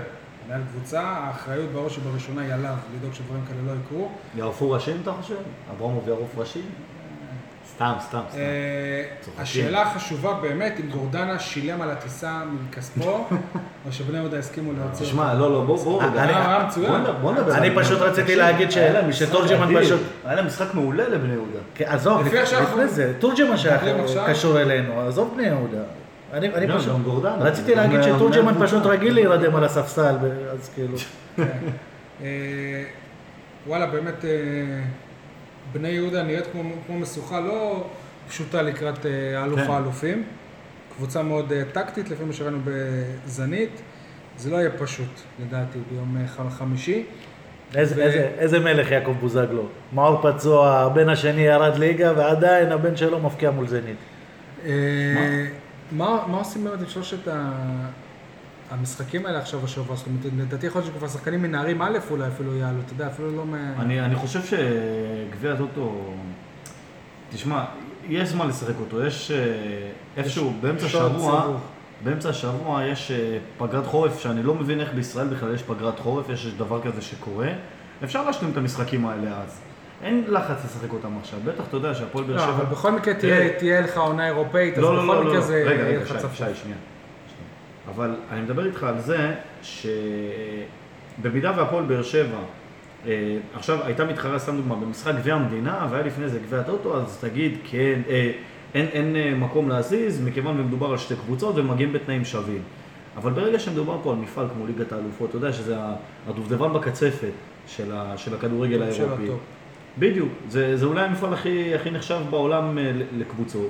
[0.47, 4.09] מנהל קבוצה, האחריות בראש ובראשונה היא עליו, לדאוג שדברים כאלה לא יקרו.
[4.35, 5.35] יערפו ראשים אתה חושב?
[5.77, 6.61] אברמוב יערוף ראשים?
[7.75, 8.39] סתם, סתם, סתם.
[8.39, 9.03] אה.
[9.41, 13.25] השאלה החשובה באמת, אם גורדנה שילם על הטיסה מכספו,
[13.85, 16.23] או שבני יהודה הסכימו להוציא תשמע, לא, לא, בוא, בוא, רגע.
[16.23, 16.89] אני- היה מצוין.
[16.91, 17.55] בוא נ- בוא נדבר.
[17.55, 18.69] אני פשוט רציתי להגיד
[19.11, 19.81] שתורג'מן.
[19.81, 21.59] פשוט- היה להם משחק מעולה לבני יהודה.
[21.75, 23.77] כן, עזוב, לפני זה, תורג'מן עכשיו?
[24.27, 25.81] קשור אלינו, עזוב בני יהודה.
[26.33, 27.35] אני, אני גם- פשוט, גם גורדנה.
[27.35, 28.65] רציתי גם להגיד שתורג'מן קבוצה.
[28.67, 30.15] פשוט רגיל להירדם על הספסל,
[30.51, 30.97] אז כאילו,
[32.23, 32.83] אה,
[33.67, 34.29] וואלה, באמת, אה,
[35.73, 37.87] בני יהודה נראית כמו, כמו משוכה לא
[38.29, 39.71] פשוטה לקראת אה, אלוף כן.
[39.71, 40.23] האלופים.
[40.97, 43.81] קבוצה מאוד טקטית, לפי מה שראינו בזנית.
[44.37, 45.09] זה לא יהיה פשוט,
[45.39, 47.03] לדעתי, ביום אה, ח- חמישי.
[47.75, 49.65] איזה, ו- איזה, איזה מלך יעקב בוזגלו.
[49.93, 53.95] מאור פצוע, הבן השני ירד ליגה, ועדיין הבן שלו מפקיע מול זנית.
[54.65, 54.71] אה,
[55.91, 57.51] מה, מה עושים באמת עם שלושת ה...
[58.71, 59.95] המשחקים האלה עכשיו השבוע?
[59.95, 63.31] זאת אומרת, לדעתי יכול להיות שכבר שחקנים מנערים א' אולי אפילו יעלו, אתה יודע, אפילו
[63.31, 63.73] לא מה...
[63.79, 66.13] אני, אני חושב שגביע הטוטו,
[67.31, 67.65] תשמע,
[68.09, 69.37] יש זמן לשחק אותו, יש אה,
[70.17, 71.57] איפשהו באמצע השבוע.
[72.03, 76.29] באמצע השבוע יש אה, פגרת חורף, שאני לא מבין איך בישראל בכלל יש פגרת חורף,
[76.29, 77.49] יש דבר כזה שקורה,
[78.03, 79.61] אפשר להשלים את המשחקים האלה אז.
[80.03, 82.51] אין לחץ לשחק אותם עכשיו, בטח אתה יודע שהפועל באר לא, שבע...
[82.51, 85.33] אבל בכל מקרה תראה, תהיה, תהיה לך עונה אירופאית, אז לא, לא, בכל לא, מקרה
[85.33, 86.33] לא, זה יהיה לך שי, צפוף.
[86.33, 86.77] שי, שנייה.
[87.95, 92.37] אבל אני מדבר איתך על זה שבמידה והפועל באר שבע,
[93.07, 97.17] אה, עכשיו הייתה מתחרה, סתם דוגמה, במשחק גביע המדינה, והיה לפני זה גביע הטוטו, אז
[97.21, 98.31] תגיד, כן, אה,
[98.73, 102.61] אין, אין אה, מקום להזיז, מכיוון ומדובר על שתי קבוצות ומגיעים בתנאים שווים.
[103.17, 105.75] אבל ברגע שמדובר פה על מפעל כמו ליגת האלופות, אתה יודע שזה
[106.27, 107.31] הדובדבן בקצפת
[107.67, 109.27] של, ה, של הכדורגל האירופי.
[109.99, 113.69] בדיוק, זה, זה אולי המפעל הכי, הכי נחשב בעולם אה, לקבוצות.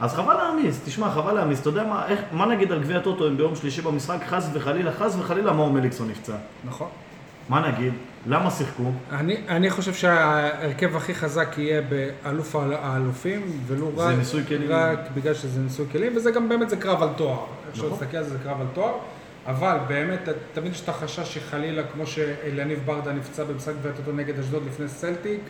[0.00, 3.28] אז חבל להעמיס, תשמע, חבל להעמיס, אתה יודע מה, איך, מה נגיד על גביע הטוטו
[3.28, 6.32] אם ביום שלישי במשחק, חס וחלילה, חס וחלילה מאור מליקסון נפצע.
[6.64, 6.88] נכון.
[7.48, 7.92] מה נגיד?
[8.26, 8.82] למה שיחקו?
[9.12, 14.14] אני, אני חושב שההרכב הכי חזק יהיה באלוף האל- האלופים, ולו רק.
[14.68, 17.38] רק בגלל שזה ניסוי כלים, וזה גם באמת זה קרב על תואר.
[17.70, 17.98] אפשר נכון.
[18.00, 18.92] להסתכל על זה, זה קרב על תואר,
[19.46, 24.62] אבל באמת, תמיד יש את החשש שחלילה, כמו שאליניב ברדה נפצע במשחק גביעת נגד אשדוד
[24.66, 25.40] לפני סלטיק,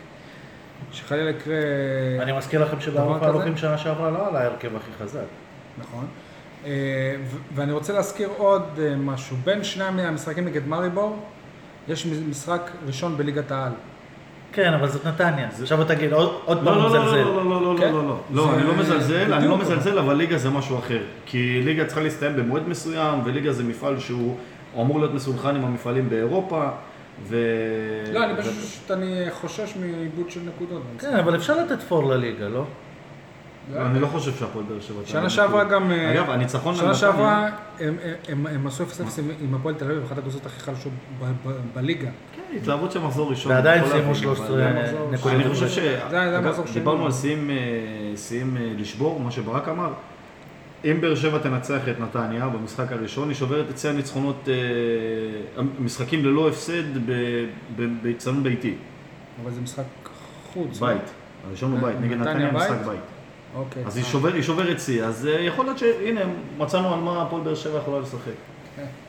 [0.91, 1.55] שחלילה יקרה...
[2.19, 3.23] אני מזכיר לכם שבאלוף?
[3.23, 5.25] האלופים שנה שעברה לא עלה ההרכב הכי חזק.
[5.77, 6.07] נכון.
[6.65, 7.15] אה,
[7.55, 9.37] ואני רוצה להזכיר עוד אה, משהו.
[9.43, 11.25] בין שני המשחקים נגד מאריבור,
[11.87, 13.71] יש משחק ראשון בליגת העל.
[14.55, 15.47] כן, אבל זאת נתניה.
[15.61, 17.21] עכשיו תגיד, עוד עוד פעם לא, לא, לא, מזלזל.
[17.23, 17.91] לא, לא, לא, כן?
[17.91, 19.57] לא, לא, לא, לא, זה אני לא מזלזל, אני לא.
[19.57, 20.99] מזלזל, אבל ליגה זה משהו אחר.
[21.25, 24.35] כי ליגה צריכה להסתיים במועד מסוים, וליגה זה מפעל שהוא
[24.81, 26.67] אמור להיות מסונכרן עם המפעלים באירופה,
[27.27, 27.37] ו...
[28.13, 30.81] לא, אני ו- פשוט אני חושש מעיבוד של נקודות.
[30.99, 32.65] כן, אבל אפשר לתת פור לליגה, לא?
[33.73, 35.01] אני לא חושב שהפועל באר שבע...
[35.05, 35.91] שנה שעברה גם...
[35.91, 37.49] אה, אגב, הניצחון שנה שעברה
[37.79, 38.87] הם- עשו 0-0
[39.19, 40.91] עם- עם הפועל תל אביב, אחת הקבוצות הכי חלשות
[41.73, 42.09] בליגה.
[42.35, 43.51] כן, התלהבות של מחזור ראשון.
[43.51, 45.35] ועדיין סיימו להבין, 13 אבל- מחזור נקודות.
[45.39, 45.77] אני חושב ש...
[45.77, 46.55] אגב.
[46.73, 47.55] דיברנו על שיאים, אה,
[48.57, 49.93] אה, לשבור, מה שברק אמר.
[50.85, 54.47] אם באר שבע תנצח את נתניה במשחק הראשון, היא שוברת את שיא הניצחונות,
[55.79, 57.45] משחקים ללא הפסד ב-
[57.75, 58.73] ב- באיצטדיון ביתי,
[59.43, 59.83] אבל זה משחק
[60.53, 60.81] חוץ.
[60.81, 60.87] לא?
[60.87, 61.01] בית.
[61.47, 62.51] הראשון הוא בית, נגד נתניה?
[62.51, 62.99] משחק בית.
[63.55, 63.83] אוקיי.
[63.85, 64.09] אז היא אה.
[64.09, 66.21] שובר- היא שוברת שיא, אז אה, יכול להיות שהנה,
[66.57, 68.31] מצאנו על מה הפועל באר שבע יכולה לשחק.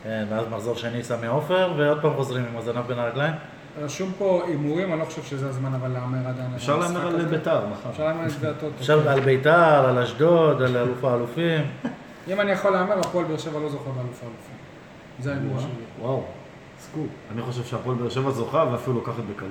[0.05, 3.34] כן, ואז מחזור שני סמי עופר, ועוד פעם חוזרים עם הזנב בין הרגליים.
[3.82, 6.51] רשום פה הימורים, אני לא חושב שזה הזמן אבל להמר עדיין.
[6.57, 7.24] אפשר להמר על.
[7.24, 7.90] ביתר מחר.
[7.90, 8.72] אפשר להמר על זה הטוטו.
[8.78, 11.61] עכשיו על ביתר, על אשדוד, על אלוף האלופים.
[12.32, 14.57] אם אני יכול להמר, הפועל באר שבע לא זוכה באלוף האלופים.
[15.20, 15.68] זה ההימור שלי.
[16.01, 16.22] וואו,
[16.80, 17.07] סקופ.
[17.32, 19.51] אני חושב שהפועל באר שבע זוכה ואפילו לוקחת בקלות.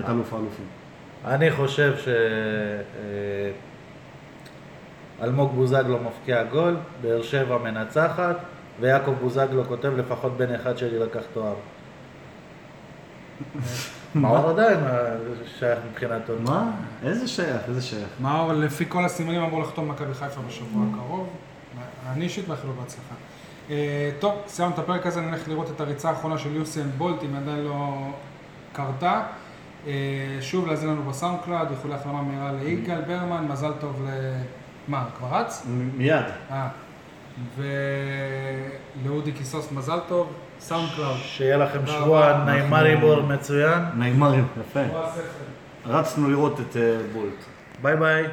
[0.00, 0.66] את אלוף האלופים.
[1.24, 2.08] אני חושב ש...
[5.22, 8.36] אה, בוזגלו מפקיע גול, באר שבע מנצחת,
[8.80, 11.54] ויעקב בוזגלו כותב לפחות בן אחד שלי לקח תואר.
[14.14, 15.14] מאור עדיין אה,
[15.58, 16.32] שייך מבחינתו.
[16.40, 16.70] מה?
[17.02, 18.08] איזה שייך, איזה שייך.
[18.20, 21.28] מאור לפי כל הסימנים אמור לחתום במכבי חיפה בשבוע הקרוב.
[22.06, 23.14] אני אישית מאחל לו בהצלחה.
[23.70, 27.36] אה, טוב, סיימנו את הפרק הזה, נלך לראות את הריצה האחרונה של יוסיאן בולט, אם
[27.36, 28.08] עדיין לא
[28.72, 29.22] קרתה.
[29.86, 29.92] אה,
[30.40, 34.08] שוב, להאזין לנו בסאונד קלאד, איחולי החלמה מהירה ליגאל ברמן, מזל טוב ל...
[34.88, 35.66] מה, כבר רץ?
[35.96, 36.24] מיד.
[36.50, 36.68] אה.
[39.04, 41.16] ולאודי קיסוס מזל טוב, סאונד קלאוד.
[41.16, 42.44] שיהיה לכם שבוע רבה.
[42.44, 43.82] ניימריבור מצוין.
[43.96, 44.80] נעימרים, יפה.
[45.86, 47.44] רצנו לראות את אה, בולט.
[47.82, 48.24] ביי ביי.